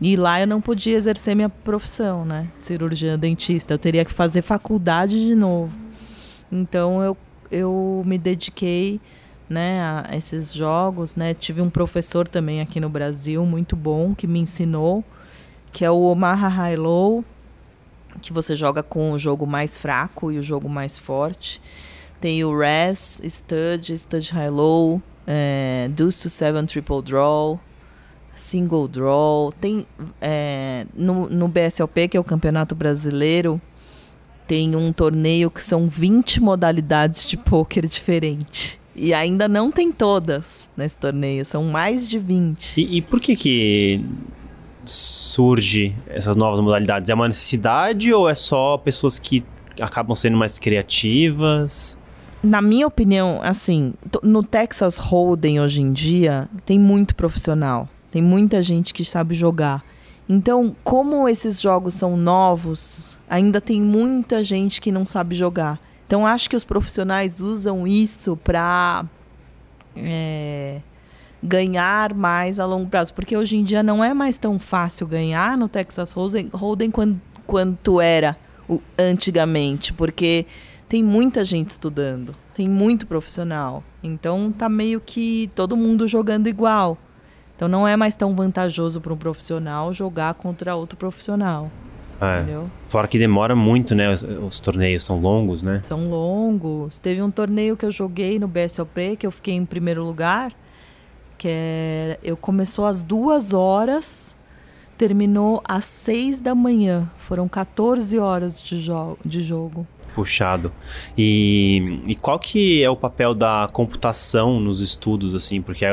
E 0.00 0.16
lá 0.16 0.40
eu 0.40 0.46
não 0.46 0.60
podia 0.60 0.96
exercer 0.96 1.34
minha 1.34 1.48
profissão, 1.48 2.24
né, 2.24 2.48
cirurgiã 2.60 3.18
dentista. 3.18 3.74
Eu 3.74 3.78
teria 3.78 4.04
que 4.04 4.12
fazer 4.12 4.42
faculdade 4.42 5.18
de 5.26 5.34
novo. 5.34 5.72
Então 6.50 7.02
eu, 7.02 7.16
eu 7.50 8.02
me 8.06 8.18
dediquei 8.18 9.00
né, 9.48 9.80
a 9.82 10.16
esses 10.16 10.52
jogos, 10.52 11.14
né? 11.14 11.34
Tive 11.34 11.60
um 11.60 11.70
professor 11.70 12.26
também 12.26 12.60
aqui 12.60 12.80
no 12.80 12.88
Brasil 12.88 13.44
muito 13.44 13.76
bom 13.76 14.14
que 14.14 14.26
me 14.26 14.40
ensinou, 14.40 15.04
que 15.72 15.84
é 15.84 15.90
o 15.90 16.00
Omaha 16.00 16.48
High 16.48 16.76
Low, 16.76 17.24
que 18.20 18.32
você 18.32 18.54
joga 18.54 18.82
com 18.82 19.12
o 19.12 19.18
jogo 19.18 19.46
mais 19.46 19.78
fraco 19.78 20.30
e 20.30 20.38
o 20.38 20.42
jogo 20.42 20.68
mais 20.68 20.98
forte. 20.98 21.60
Tem 22.20 22.44
o 22.44 22.56
Res, 22.56 23.20
Stud, 23.24 23.96
Stud 23.96 24.30
High 24.32 24.50
Low, 24.50 25.02
é, 25.26 25.90
Deuce 25.92 26.22
to 26.22 26.30
Seven 26.30 26.66
Triple 26.66 27.02
Draw, 27.02 27.58
Single 28.34 28.88
Draw. 28.88 29.52
Tem 29.60 29.86
é, 30.20 30.86
no, 30.94 31.28
no 31.28 31.48
BSLP, 31.48 32.08
que 32.08 32.16
é 32.16 32.20
o 32.20 32.24
Campeonato 32.24 32.74
Brasileiro, 32.74 33.60
tem 34.46 34.76
um 34.76 34.92
torneio 34.92 35.50
que 35.50 35.62
são 35.62 35.88
20 35.88 36.40
modalidades 36.40 37.26
de 37.26 37.36
pôquer 37.38 37.86
diferentes. 37.86 38.78
E 38.94 39.14
ainda 39.14 39.48
não 39.48 39.72
tem 39.72 39.90
todas 39.90 40.68
nesse 40.76 40.96
torneio, 40.96 41.44
são 41.44 41.64
mais 41.64 42.06
de 42.06 42.18
20. 42.18 42.78
E, 42.78 42.98
e 42.98 43.02
por 43.02 43.20
que 43.20 43.34
que 43.34 44.04
surge 44.84 45.94
essas 46.06 46.36
novas 46.36 46.60
modalidades? 46.60 47.08
É 47.08 47.14
uma 47.14 47.28
necessidade 47.28 48.12
ou 48.12 48.28
é 48.28 48.34
só 48.34 48.76
pessoas 48.76 49.18
que 49.18 49.42
acabam 49.80 50.14
sendo 50.14 50.36
mais 50.36 50.58
criativas? 50.58 51.98
Na 52.42 52.60
minha 52.60 52.86
opinião, 52.86 53.40
assim, 53.42 53.94
no 54.22 54.42
Texas 54.42 54.98
Hold'em 54.98 55.60
hoje 55.60 55.80
em 55.80 55.92
dia 55.92 56.48
tem 56.66 56.78
muito 56.78 57.14
profissional, 57.14 57.88
tem 58.10 58.20
muita 58.20 58.62
gente 58.62 58.92
que 58.92 59.04
sabe 59.04 59.34
jogar. 59.34 59.84
Então, 60.28 60.74
como 60.82 61.28
esses 61.28 61.60
jogos 61.60 61.94
são 61.94 62.16
novos, 62.16 63.18
ainda 63.28 63.60
tem 63.60 63.80
muita 63.80 64.42
gente 64.42 64.80
que 64.80 64.90
não 64.92 65.06
sabe 65.06 65.34
jogar. 65.34 65.78
Então, 66.06 66.26
acho 66.26 66.48
que 66.48 66.56
os 66.56 66.64
profissionais 66.64 67.40
usam 67.40 67.86
isso 67.86 68.36
para 68.36 69.04
é, 69.96 70.80
ganhar 71.42 72.14
mais 72.14 72.60
a 72.60 72.66
longo 72.66 72.88
prazo. 72.88 73.14
Porque 73.14 73.36
hoje 73.36 73.56
em 73.56 73.64
dia 73.64 73.82
não 73.82 74.02
é 74.02 74.12
mais 74.12 74.36
tão 74.36 74.58
fácil 74.58 75.06
ganhar 75.06 75.56
no 75.56 75.68
Texas 75.68 76.12
Hold'em 76.12 76.90
quanto, 76.90 77.20
quanto 77.46 78.00
era 78.00 78.36
o, 78.68 78.80
antigamente. 78.98 79.92
Porque 79.92 80.46
tem 80.88 81.02
muita 81.02 81.44
gente 81.44 81.70
estudando, 81.70 82.34
tem 82.54 82.68
muito 82.68 83.06
profissional. 83.06 83.82
Então, 84.02 84.52
tá 84.52 84.68
meio 84.68 85.00
que 85.00 85.50
todo 85.54 85.76
mundo 85.76 86.06
jogando 86.06 86.48
igual. 86.48 86.98
Então 87.62 87.68
não 87.68 87.86
é 87.86 87.96
mais 87.96 88.16
tão 88.16 88.34
vantajoso 88.34 89.00
para 89.00 89.12
um 89.12 89.16
profissional 89.16 89.94
jogar 89.94 90.34
contra 90.34 90.74
outro 90.74 90.98
profissional. 90.98 91.70
É. 92.22 92.42
Entendeu? 92.42 92.70
Fora 92.86 93.08
que 93.08 93.18
demora 93.18 93.56
muito, 93.56 93.96
né? 93.96 94.12
Os, 94.12 94.22
os 94.22 94.60
torneios 94.60 95.04
são 95.04 95.20
longos, 95.20 95.62
né? 95.64 95.80
São 95.84 96.08
longos. 96.08 97.00
Teve 97.00 97.20
um 97.20 97.32
torneio 97.32 97.76
que 97.76 97.84
eu 97.84 97.90
joguei 97.90 98.38
no 98.38 98.46
BSOP, 98.46 99.16
que 99.18 99.26
eu 99.26 99.32
fiquei 99.32 99.54
em 99.54 99.64
primeiro 99.64 100.04
lugar, 100.04 100.52
que 101.36 101.48
é, 101.50 102.18
eu 102.22 102.36
começou 102.36 102.86
às 102.86 103.02
duas 103.02 103.52
horas, 103.52 104.36
terminou 104.96 105.60
às 105.64 105.84
seis 105.84 106.40
da 106.40 106.54
manhã. 106.54 107.10
Foram 107.16 107.48
14 107.48 108.16
horas 108.20 108.62
de, 108.62 108.78
jo 108.78 109.18
de 109.24 109.42
jogo. 109.42 109.84
Puxado. 110.14 110.70
E, 111.18 112.00
e 112.06 112.14
qual 112.14 112.38
que 112.38 112.84
é 112.84 112.90
o 112.90 112.94
papel 112.94 113.34
da 113.34 113.68
computação 113.72 114.60
nos 114.60 114.80
estudos, 114.80 115.34
assim? 115.34 115.60
Porque 115.60 115.86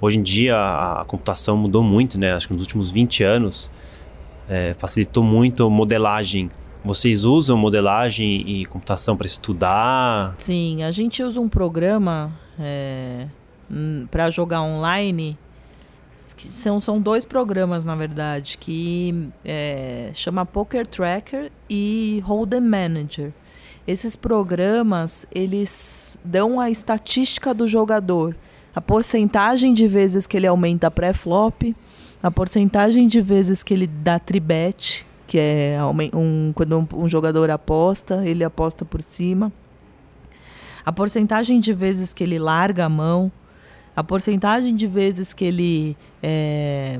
hoje 0.00 0.18
em 0.18 0.22
dia 0.22 0.56
a, 0.56 1.02
a 1.02 1.04
computação 1.04 1.58
mudou 1.58 1.82
muito, 1.82 2.18
né? 2.18 2.32
Acho 2.32 2.46
que 2.46 2.54
nos 2.54 2.62
últimos 2.62 2.90
20 2.90 3.22
anos 3.22 3.70
é, 4.48 4.74
facilitou 4.74 5.22
muito 5.22 5.68
modelagem. 5.70 6.50
Vocês 6.84 7.24
usam 7.24 7.56
modelagem 7.56 8.46
e 8.46 8.66
computação 8.66 9.16
para 9.16 9.26
estudar? 9.26 10.34
Sim, 10.38 10.82
a 10.82 10.90
gente 10.90 11.22
usa 11.22 11.40
um 11.40 11.48
programa 11.48 12.30
é, 12.58 13.26
para 14.10 14.30
jogar 14.30 14.62
online. 14.62 15.38
São, 16.16 16.80
são 16.80 17.00
dois 17.00 17.24
programas, 17.24 17.84
na 17.84 17.94
verdade, 17.94 18.58
que 18.58 19.30
é, 19.44 20.10
chama 20.12 20.44
Poker 20.44 20.86
Tracker 20.86 21.50
e 21.68 22.22
Hold'em 22.24 22.60
Manager. 22.60 23.32
Esses 23.86 24.16
programas, 24.16 25.26
eles 25.30 26.18
dão 26.24 26.58
a 26.58 26.70
estatística 26.70 27.52
do 27.52 27.68
jogador, 27.68 28.34
a 28.74 28.80
porcentagem 28.80 29.74
de 29.74 29.86
vezes 29.86 30.26
que 30.26 30.36
ele 30.36 30.46
aumenta 30.46 30.90
pré-flop, 30.90 31.74
a 32.24 32.30
porcentagem 32.30 33.06
de 33.06 33.20
vezes 33.20 33.62
que 33.62 33.74
ele 33.74 33.86
dá 33.86 34.18
tribet, 34.18 35.06
que 35.26 35.38
é 35.38 35.76
um, 36.14 36.54
quando 36.54 36.78
um, 36.78 37.02
um 37.02 37.06
jogador 37.06 37.50
aposta, 37.50 38.26
ele 38.26 38.42
aposta 38.42 38.82
por 38.82 39.02
cima. 39.02 39.52
A 40.86 40.90
porcentagem 40.90 41.60
de 41.60 41.74
vezes 41.74 42.14
que 42.14 42.24
ele 42.24 42.38
larga 42.38 42.86
a 42.86 42.88
mão, 42.88 43.30
a 43.94 44.02
porcentagem 44.02 44.74
de 44.74 44.86
vezes 44.86 45.34
que 45.34 45.44
ele 45.44 45.98
é, 46.22 46.98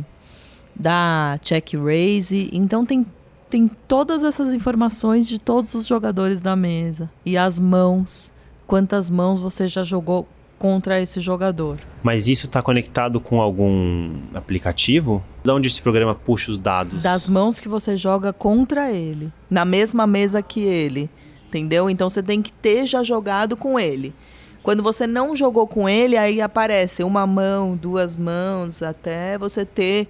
dá 0.76 1.38
check 1.40 1.72
raise. 1.72 2.50
Então 2.52 2.84
tem, 2.84 3.06
tem 3.48 3.66
todas 3.88 4.24
essas 4.24 4.52
informações 4.52 5.26
de 5.26 5.38
todos 5.38 5.72
os 5.72 5.86
jogadores 5.86 6.38
da 6.38 6.54
mesa. 6.54 7.10
E 7.24 7.38
as 7.38 7.58
mãos. 7.58 8.30
Quantas 8.66 9.08
mãos 9.08 9.40
você 9.40 9.68
já 9.68 9.82
jogou 9.82 10.28
contra 10.64 10.98
esse 10.98 11.20
jogador. 11.20 11.78
Mas 12.02 12.26
isso 12.26 12.46
está 12.46 12.62
conectado 12.62 13.20
com 13.20 13.38
algum 13.38 14.14
aplicativo? 14.32 15.22
De 15.44 15.50
onde 15.50 15.68
esse 15.68 15.82
programa 15.82 16.14
puxa 16.14 16.50
os 16.50 16.56
dados? 16.56 17.02
Das 17.02 17.28
mãos 17.28 17.60
que 17.60 17.68
você 17.68 17.98
joga 17.98 18.32
contra 18.32 18.90
ele, 18.90 19.30
na 19.50 19.66
mesma 19.66 20.06
mesa 20.06 20.40
que 20.40 20.60
ele, 20.60 21.10
entendeu? 21.48 21.90
Então 21.90 22.08
você 22.08 22.22
tem 22.22 22.40
que 22.40 22.50
ter 22.50 22.86
já 22.86 23.02
jogado 23.02 23.58
com 23.58 23.78
ele. 23.78 24.14
Quando 24.62 24.82
você 24.82 25.06
não 25.06 25.36
jogou 25.36 25.66
com 25.66 25.86
ele, 25.86 26.16
aí 26.16 26.40
aparece 26.40 27.04
uma 27.04 27.26
mão, 27.26 27.76
duas 27.76 28.16
mãos, 28.16 28.82
até 28.82 29.36
você 29.36 29.66
ter 29.66 30.08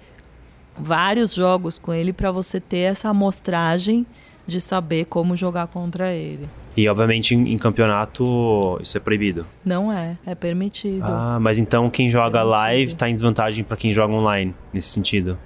vários 0.78 1.34
jogos 1.34 1.80
com 1.80 1.92
ele 1.92 2.12
para 2.12 2.30
você 2.30 2.60
ter 2.60 2.92
essa 2.92 3.08
amostragem 3.08 4.06
de 4.46 4.60
saber 4.60 5.06
como 5.06 5.34
jogar 5.34 5.66
contra 5.66 6.12
ele. 6.12 6.48
E 6.76 6.88
obviamente 6.88 7.34
em, 7.34 7.52
em, 7.52 7.58
campeonato 7.58 8.78
isso 8.80 8.96
é 8.96 9.00
proibido. 9.00 9.46
Não 9.64 9.92
é, 9.92 10.18
é 10.26 10.34
permitido. 10.34 11.04
Ah, 11.04 11.38
mas 11.40 11.58
então 11.58 11.88
quem 11.88 12.08
joga 12.08 12.38
permitido. 12.38 12.50
live 12.50 12.92
está 12.92 13.08
em 13.08 13.14
desvantagem 13.14 13.64
para 13.64 13.76
quem 13.76 13.92
joga 13.92 14.12
online 14.12 14.54
nesse 14.72 14.88
sentido. 14.88 15.38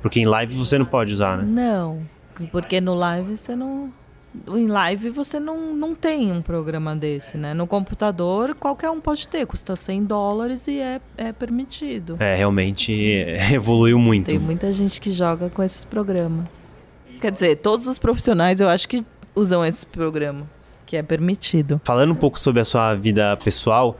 Porque 0.00 0.18
em 0.18 0.24
live 0.24 0.54
você 0.54 0.76
não 0.76 0.84
pode 0.84 1.12
usar, 1.12 1.38
né? 1.38 1.44
Não, 1.46 2.02
porque 2.50 2.80
no 2.80 2.94
live 2.94 3.36
você 3.36 3.54
não 3.54 3.92
em 4.48 4.66
live 4.66 5.10
você 5.10 5.38
não, 5.38 5.74
não 5.74 5.94
tem 5.94 6.32
um 6.32 6.40
programa 6.40 6.96
desse, 6.96 7.36
né? 7.36 7.52
No 7.52 7.66
computador, 7.66 8.54
qualquer 8.54 8.90
um 8.90 9.00
pode 9.00 9.28
ter, 9.28 9.46
custa 9.46 9.76
100 9.76 10.04
dólares 10.04 10.66
e 10.66 10.80
é, 10.80 11.00
é 11.16 11.32
permitido. 11.32 12.16
É, 12.18 12.34
realmente 12.34 12.92
evoluiu 13.52 13.98
muito. 13.98 14.26
Tem 14.26 14.38
muita 14.38 14.72
gente 14.72 15.00
que 15.00 15.10
joga 15.10 15.50
com 15.50 15.62
esses 15.62 15.84
programas. 15.84 16.48
Quer 17.20 17.30
dizer, 17.30 17.58
todos 17.58 17.86
os 17.86 17.98
profissionais 17.98 18.60
eu 18.60 18.68
acho 18.68 18.88
que 18.88 19.04
usam 19.34 19.64
esse 19.64 19.86
programa, 19.86 20.48
que 20.86 20.96
é 20.96 21.02
permitido. 21.02 21.80
Falando 21.84 22.12
um 22.12 22.16
pouco 22.16 22.38
sobre 22.38 22.60
a 22.60 22.64
sua 22.64 22.94
vida 22.94 23.36
pessoal, 23.42 23.96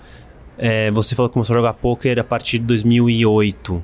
é, 0.58 0.90
você 0.90 1.14
falou 1.14 1.28
que 1.28 1.34
começou 1.34 1.54
a 1.54 1.58
jogar 1.58 1.74
poker 1.74 2.18
a 2.18 2.24
partir 2.24 2.58
de 2.58 2.66
2008. 2.66 3.82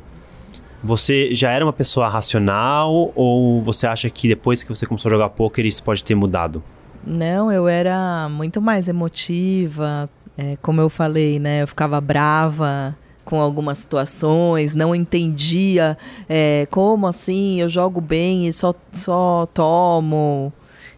Você 0.83 1.35
já 1.35 1.51
era 1.51 1.65
uma 1.65 1.73
pessoa 1.73 2.09
racional 2.09 3.13
ou 3.15 3.61
você 3.63 3.87
acha 3.87 4.09
que 4.09 4.29
depois 4.29 4.63
que 4.63 4.69
você 4.69 4.87
começou 4.87 5.09
a 5.09 5.13
jogar 5.13 5.31
poker 5.31 5.67
isso 5.67 5.83
pode 5.83 6.05
ter 6.05 6.15
mudado? 6.15 6.63
Não, 7.05 7.51
eu 7.51 7.67
era 7.67 8.29
muito 8.29 8.61
mais 8.61 8.87
emotiva, 8.87 10.09
é, 10.37 10.57
como 10.63 10.81
eu 10.81 10.89
falei, 10.89 11.41
né? 11.41 11.63
Eu 11.63 11.69
ficava 11.69 12.01
brava, 12.01 12.97
com 13.29 13.41
algumas 13.41 13.77
situações, 13.79 14.75
não 14.75 14.95
entendia 14.95 15.99
é, 16.27 16.67
como 16.71 17.07
assim 17.07 17.61
eu 17.61 17.69
jogo 17.69 18.01
bem 18.01 18.49
e 18.49 18.53
só, 18.55 18.75
só 18.91 19.47
tomo. 19.53 20.51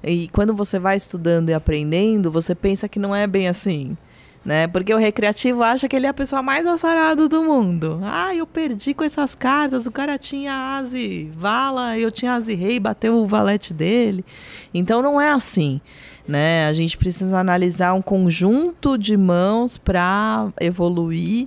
E 0.02 0.28
quando 0.28 0.54
você 0.54 0.78
vai 0.78 0.96
estudando 0.96 1.50
e 1.50 1.54
aprendendo, 1.54 2.30
você 2.30 2.54
pensa 2.54 2.88
que 2.88 2.98
não 2.98 3.14
é 3.14 3.26
bem 3.26 3.48
assim. 3.48 3.96
Né? 4.42 4.66
Porque 4.66 4.94
o 4.94 4.98
recreativo 4.98 5.62
acha 5.62 5.86
que 5.86 5.94
ele 5.94 6.06
é 6.06 6.08
a 6.08 6.14
pessoa 6.14 6.42
mais 6.42 6.66
azarada 6.66 7.28
do 7.28 7.44
mundo. 7.44 8.00
Ah, 8.02 8.34
eu 8.34 8.46
perdi 8.46 8.94
com 8.94 9.04
essas 9.04 9.34
cartas, 9.34 9.86
o 9.86 9.90
cara 9.90 10.16
tinha 10.16 10.78
ase 10.78 11.30
vala, 11.36 11.98
eu 11.98 12.10
tinha 12.10 12.34
ase 12.34 12.54
rei, 12.54 12.80
bateu 12.80 13.14
o 13.16 13.26
valete 13.26 13.74
dele. 13.74 14.24
Então 14.72 15.02
não 15.02 15.20
é 15.20 15.30
assim. 15.30 15.78
Né? 16.26 16.66
A 16.66 16.72
gente 16.72 16.96
precisa 16.96 17.38
analisar 17.38 17.92
um 17.92 18.00
conjunto 18.00 18.96
de 18.96 19.16
mãos 19.16 19.76
para 19.76 20.48
evoluir 20.58 21.46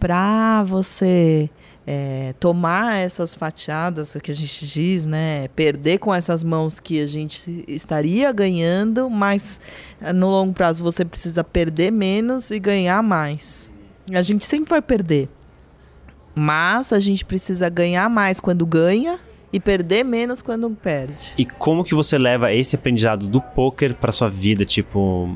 para 0.00 0.64
você 0.64 1.48
é, 1.86 2.34
tomar 2.40 2.96
essas 2.96 3.34
fatiadas 3.34 4.16
que 4.20 4.32
a 4.32 4.34
gente 4.34 4.66
diz, 4.66 5.06
né? 5.06 5.46
Perder 5.48 5.98
com 5.98 6.12
essas 6.12 6.42
mãos 6.42 6.80
que 6.80 7.00
a 7.00 7.06
gente 7.06 7.64
estaria 7.68 8.32
ganhando, 8.32 9.08
mas 9.08 9.60
é, 10.00 10.12
no 10.12 10.28
longo 10.28 10.52
prazo 10.52 10.82
você 10.82 11.04
precisa 11.04 11.44
perder 11.44 11.92
menos 11.92 12.50
e 12.50 12.58
ganhar 12.58 13.02
mais. 13.02 13.70
A 14.12 14.22
gente 14.22 14.44
sempre 14.44 14.70
vai 14.70 14.82
perder. 14.82 15.28
Mas 16.34 16.92
a 16.92 16.98
gente 17.00 17.24
precisa 17.24 17.68
ganhar 17.68 18.10
mais 18.10 18.40
quando 18.40 18.66
ganha 18.66 19.18
e 19.52 19.60
perder 19.60 20.04
menos 20.04 20.42
quando 20.42 20.68
perde. 20.70 21.32
E 21.38 21.46
como 21.46 21.84
que 21.84 21.94
você 21.94 22.18
leva 22.18 22.52
esse 22.52 22.76
aprendizado 22.76 23.26
do 23.26 23.40
poker 23.40 23.94
para 23.94 24.12
sua 24.12 24.28
vida, 24.28 24.64
tipo 24.64 25.34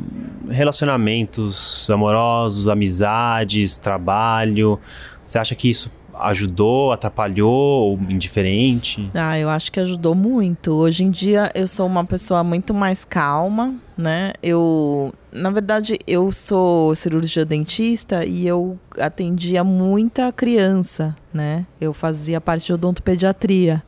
relacionamentos 0.49 1.89
amorosos, 1.89 2.69
amizades, 2.69 3.79
trabalho? 3.79 4.79
Você 5.25 5.39
acha 5.39 5.55
que 5.55 5.71
isso 5.71 5.91
ajudou, 6.23 6.93
atrapalhou 6.93 7.91
ou 7.91 7.99
indiferente? 8.09 9.09
Ah, 9.15 9.39
eu 9.39 9.49
acho 9.49 9.71
que 9.71 9.81
ajudou 9.81 10.15
muito. 10.15 10.73
Hoje 10.73 11.05
em 11.05 11.11
dia 11.11 11.51
eu 11.55 11.67
sou 11.67 11.87
uma 11.87 12.05
pessoa 12.05 12.43
muito 12.45 12.75
mais 12.75 13.05
calma, 13.05 13.75
né? 13.97 14.33
Eu, 14.43 15.13
na 15.33 15.51
verdade, 15.51 15.99
eu 16.07 16.31
sou 16.33 16.95
cirurgia 16.95 17.45
dentista 17.45 18.25
e 18.25 18.47
eu 18.47 18.79
atendia 18.99 19.63
muita 19.63 20.33
criança, 20.33 21.17
né? 21.33 21.67
Eu 21.81 21.93
fazia 21.93 22.41
parte 22.41 22.67
de 22.67 22.73
odontopediatria. 22.73 23.83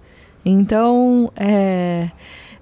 Então, 0.44 1.30
é, 1.36 2.10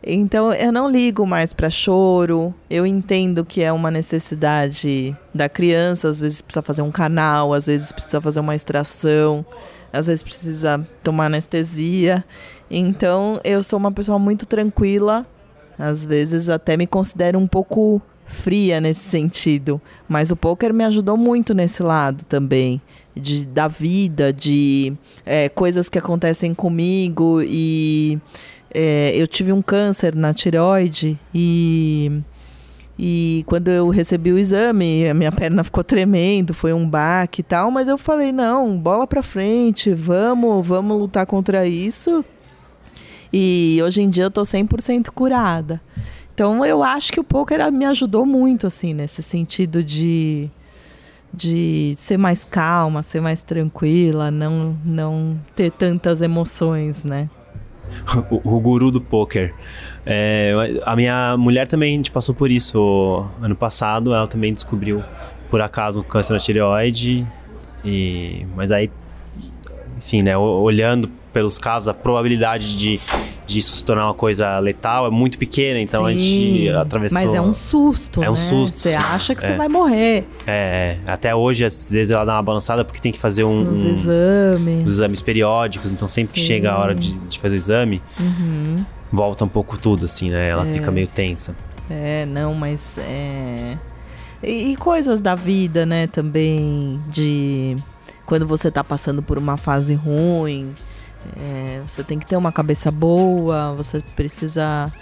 então 0.05 0.53
eu 0.53 0.73
não 0.73 0.91
ligo 0.91 1.27
mais 1.27 1.53
para 1.53 1.69
choro. 1.69 2.55
Eu 2.69 2.87
entendo 2.87 3.45
que 3.45 3.63
é 3.63 3.73
uma 3.73 3.91
necessidade 3.91 5.17
da 5.35 5.49
criança, 5.49 6.09
às 6.09 6.21
vezes 6.21 6.41
precisa 6.41 6.63
fazer 6.63 6.83
um 6.83 6.91
canal, 6.91 7.53
às 7.53 7.67
vezes 7.67 7.93
precisa 7.93 8.21
fazer 8.21 8.41
uma 8.41 8.55
extração, 8.55 9.45
às 9.93 10.07
vezes 10.07 10.23
precisa 10.23 10.87
tomar 11.03 11.27
anestesia. 11.27 12.25
Então, 12.71 13.41
eu 13.45 13.63
sou 13.63 13.79
uma 13.79 13.93
pessoa 13.93 14.19
muito 14.19 14.47
tranquila. 14.47 15.27
Às 15.79 16.07
vezes 16.07 16.49
até 16.49 16.77
me 16.77 16.87
considero 16.87 17.39
um 17.39 17.47
pouco 17.47 18.03
fria 18.27 18.81
nesse 18.81 19.09
sentido, 19.09 19.81
mas 20.09 20.31
o 20.31 20.37
poker 20.37 20.73
me 20.73 20.85
ajudou 20.85 21.17
muito 21.17 21.53
nesse 21.53 21.83
lado 21.83 22.25
também 22.25 22.81
de, 23.15 23.45
da 23.45 23.67
vida, 23.67 24.33
de 24.33 24.93
é, 25.27 25.49
coisas 25.49 25.89
que 25.89 25.99
acontecem 25.99 26.55
comigo. 26.55 27.43
E 27.45 28.19
é, 28.73 29.13
eu 29.15 29.27
tive 29.27 29.53
um 29.53 29.63
câncer 29.63 30.15
na 30.15 30.33
tireoide 30.33 31.19
e. 31.35 32.21
E 33.03 33.45
quando 33.47 33.69
eu 33.69 33.89
recebi 33.89 34.31
o 34.31 34.39
exame, 34.39 35.09
a 35.09 35.15
minha 35.15 35.33
perna 35.33 35.65
ficou 35.65 35.83
tremendo, 35.83 36.53
foi 36.53 36.75
um 36.75 36.87
baque 36.87 37.41
e 37.41 37.43
tal, 37.43 37.71
mas 37.71 37.89
eu 37.89 37.97
falei, 37.97 38.31
não, 38.31 38.77
bola 38.77 39.07
pra 39.07 39.23
frente, 39.23 39.95
vamos, 39.95 40.67
vamos 40.67 40.99
lutar 40.99 41.25
contra 41.25 41.67
isso. 41.67 42.23
E 43.33 43.81
hoje 43.83 44.03
em 44.03 44.11
dia 44.11 44.25
eu 44.25 44.31
tô 44.31 44.43
100% 44.43 45.09
curada. 45.15 45.81
Então 46.35 46.63
eu 46.63 46.83
acho 46.83 47.11
que 47.11 47.19
o 47.19 47.25
poker 47.25 47.73
me 47.73 47.87
ajudou 47.87 48.27
muito, 48.27 48.67
assim, 48.67 48.93
nesse 48.93 49.23
sentido 49.23 49.83
de 49.83 50.51
de 51.33 51.95
ser 51.97 52.17
mais 52.17 52.45
calma, 52.45 53.03
ser 53.03 53.21
mais 53.21 53.41
tranquila, 53.41 54.31
não, 54.31 54.77
não 54.85 55.39
ter 55.55 55.71
tantas 55.71 56.21
emoções, 56.21 57.05
né? 57.05 57.31
o, 58.31 58.57
o 58.57 58.61
guru 58.61 58.91
do 58.91 59.01
poker. 59.01 59.55
É, 60.05 60.53
a 60.85 60.97
minha 60.97 61.37
mulher 61.37 61.67
também 61.67 62.01
a 62.01 62.11
passou 62.11 62.35
por 62.35 62.51
isso 62.51 63.27
ano 63.41 63.57
passado. 63.57 64.15
Ela 64.15 64.27
também 64.27 64.53
descobriu 64.53 65.03
por 65.51 65.61
acaso 65.61 66.01
um 66.01 66.03
câncer 66.03 66.33
na 66.33 66.39
tireoide. 66.39 67.27
E, 67.85 68.47
mas 68.55 68.71
aí, 68.71 68.91
enfim, 69.97 70.23
né? 70.23 70.37
Olhando 70.37 71.11
pelos 71.33 71.59
casos, 71.59 71.89
a 71.89 71.95
probabilidade 71.95 72.77
de 72.77 73.01
disso 73.51 73.77
se 73.77 73.85
tornar 73.85 74.07
uma 74.07 74.15
coisa 74.15 74.59
letal 74.61 75.07
é 75.07 75.11
muito 75.11 75.37
pequena, 75.37 75.81
então 75.81 76.07
Sim, 76.07 76.11
a 76.11 76.13
gente 76.13 76.69
atravessou. 76.71 77.21
Mas 77.21 77.35
é 77.35 77.41
um 77.41 77.53
susto, 77.53 78.23
É 78.23 78.31
um 78.31 78.35
né? 78.35 78.39
susto. 78.39 78.79
Você 78.79 78.95
acha 78.95 79.35
que 79.35 79.45
é. 79.45 79.49
você 79.49 79.57
vai 79.57 79.69
morrer. 79.69 80.27
É, 80.47 80.99
é, 81.07 81.11
até 81.11 81.35
hoje, 81.35 81.65
às 81.65 81.93
vezes 81.93 82.11
ela 82.11 82.25
dá 82.25 82.35
uma 82.35 82.43
balançada 82.43 82.85
porque 82.85 83.01
tem 83.01 83.13
que 83.13 83.19
fazer 83.19 83.45
um. 83.45 83.69
Os 83.69 83.85
um, 83.85 83.91
exames. 83.91 84.87
Os 84.87 84.95
exames 84.95 85.21
periódicos, 85.21 85.93
então 85.93 86.07
sempre 86.07 86.35
Sim. 86.35 86.41
que 86.41 86.47
chega 86.47 86.71
a 86.71 86.79
hora 86.79 86.95
de, 86.95 87.13
de 87.13 87.39
fazer 87.39 87.55
o 87.55 87.57
exame, 87.57 88.03
uhum. 88.19 88.77
volta 89.13 89.45
um 89.45 89.49
pouco 89.49 89.77
tudo, 89.79 90.05
assim, 90.05 90.31
né? 90.31 90.49
Ela 90.49 90.67
é. 90.67 90.75
fica 90.75 90.91
meio 90.91 91.09
tensa. 91.09 91.55
É, 91.91 92.25
não, 92.27 92.55
mas 92.55 92.99
é. 92.99 93.77
E, 94.43 94.73
e 94.73 94.77
coisas 94.77 95.21
da 95.21 95.35
vida, 95.35 95.85
né, 95.85 96.07
também, 96.07 97.01
de 97.09 97.77
quando 98.25 98.47
você 98.47 98.71
tá 98.71 98.83
passando 98.85 99.23
por 99.23 99.37
uma 99.37 99.57
fase 99.57 99.93
ruim 99.95 100.73
é, 101.37 101.83
você 101.87 102.03
tem 102.03 102.19
que 102.19 102.27
ter 102.27 102.37
uma 102.37 102.53
cabeça 102.53 102.91
boa, 102.91 103.75
você 103.75 104.03
precisa 104.17 104.93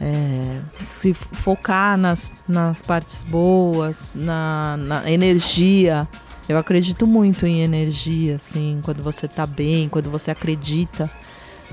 é, 0.00 0.60
se 0.78 1.14
focar 1.14 1.96
nas, 1.96 2.30
nas 2.48 2.82
partes 2.82 3.24
boas, 3.24 4.12
na, 4.14 4.76
na, 4.76 5.10
energia. 5.10 6.08
Eu 6.48 6.58
acredito 6.58 7.06
muito 7.06 7.46
em 7.46 7.62
energia, 7.62 8.36
assim, 8.36 8.80
quando 8.84 9.02
você 9.02 9.26
tá 9.26 9.46
bem, 9.46 9.88
quando 9.88 10.10
você 10.10 10.30
acredita. 10.30 11.10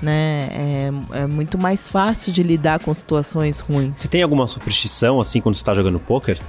Né? 0.02 0.50
É, 0.52 0.92
é 1.24 1.28
muito 1.28 1.58
mais 1.58 1.90
fácil 1.90 2.34
de 2.34 2.44
lidar 2.44 2.80
com 2.80 2.94
situações 2.94 3.60
ruins. 3.60 4.00
Você 4.00 4.08
tem 4.08 4.24
alguma 4.24 4.48
superstição, 4.48 5.22
assim, 5.22 5.40
quando 5.40 5.56
você 5.56 5.64
tá 5.64 5.74
jogando 5.74 6.00
poker? 6.00 6.40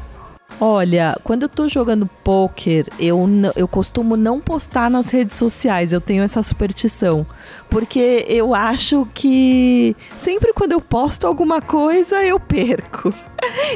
Olha, 0.61 1.17
quando 1.25 1.43
eu 1.43 1.49
tô 1.49 1.69
jogando 1.69 2.09
poker, 2.23 2.87
eu, 2.99 3.29
eu 3.57 3.67
costumo 3.67 4.17
não 4.17 4.40
postar 4.40 4.90
nas 4.90 5.09
redes 5.11 5.37
sociais. 5.37 5.93
Eu 5.93 6.01
tenho 6.01 6.23
essa 6.23 6.43
superstição. 6.43 7.27
Porque 7.69 8.25
eu 8.29 8.55
acho 8.55 9.07
que 9.12 9.97
sempre 10.17 10.53
quando 10.53 10.73
eu 10.73 10.81
posto 10.81 11.27
alguma 11.27 11.61
coisa, 11.61 12.23
eu 12.23 12.38
perco. 12.38 13.12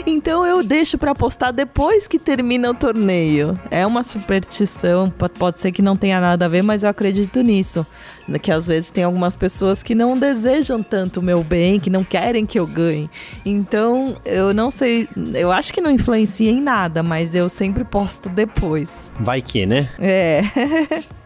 Então 0.07 0.45
eu 0.47 0.63
deixo 0.63 0.99
para 0.99 1.15
postar 1.15 1.51
depois 1.51 2.07
que 2.07 2.19
termina 2.19 2.71
o 2.71 2.75
torneio. 2.75 3.59
É 3.71 3.87
uma 3.87 4.03
superstição, 4.03 5.11
pode 5.39 5.61
ser 5.61 5.73
que 5.73 5.83
não 5.83 5.97
tenha 5.97 6.21
nada 6.21 6.45
a 6.45 6.49
ver, 6.49 6.63
mas 6.63 6.83
eu 6.83 6.91
acredito 6.91 7.41
nisso. 7.43 7.87
Que 8.43 8.53
às 8.53 8.67
vezes 8.67 8.91
tem 8.91 9.05
algumas 9.05 9.37
pessoas 9.37 9.83
que 9.83 9.95
não 9.95 10.19
desejam 10.19 10.83
tanto 10.83 11.21
o 11.21 11.23
meu 11.23 11.43
bem, 11.43 11.81
que 11.81 11.91
não 11.91 12.05
querem 12.05 12.45
que 12.45 12.59
eu 12.59 12.67
ganhe. 12.67 13.11
Então 13.45 14.17
eu 14.25 14.53
não 14.53 14.71
sei, 14.71 15.09
eu 15.35 15.51
acho 15.51 15.73
que 15.73 15.81
não 15.81 15.91
influencia 15.91 16.51
em 16.51 16.61
nada, 16.61 17.03
mas 17.03 17.35
eu 17.35 17.49
sempre 17.49 17.85
posto 17.85 18.29
depois. 18.29 19.11
Vai 19.19 19.41
que, 19.41 19.67
né? 19.67 19.89
É. 19.99 20.43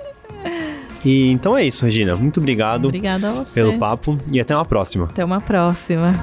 E 1.05 1.31
então 1.31 1.57
é 1.57 1.65
isso, 1.65 1.85
Regina. 1.85 2.15
Muito 2.15 2.39
obrigado. 2.39 2.87
Obrigada 2.87 3.31
a 3.31 3.33
você. 3.33 3.55
Pelo 3.55 3.79
papo 3.79 4.19
e 4.31 4.41
até 4.41 4.55
uma 4.55 4.65
próxima. 4.65 5.07
Até 5.07 5.25
uma 5.25 5.41
próxima. 5.41 6.15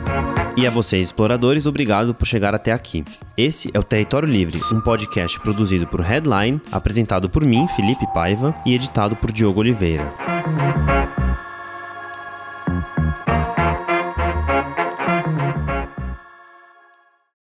E 0.58 0.68
a 0.68 0.70
vocês, 0.70 1.08
exploradores, 1.08 1.66
obrigado 1.66 2.14
por 2.14 2.26
chegar 2.26 2.54
até 2.54 2.72
aqui. 2.72 3.06
Esse 3.38 3.70
é 3.74 3.80
o 3.80 3.84
Território 3.84 4.28
Livre, 4.28 4.60
um 4.74 4.82
podcast 4.82 5.40
produzido 5.40 5.88
por 5.88 6.02
Headline, 6.02 6.62
apresentado 6.72 7.30
por 7.30 7.46
mim, 7.46 7.68
Felipe 7.76 8.06
Paiva, 8.14 8.54
e 8.66 8.76
editado 8.76 9.16
por 9.16 9.32
Diogo 9.32 9.62
Oliveira. 9.62 10.14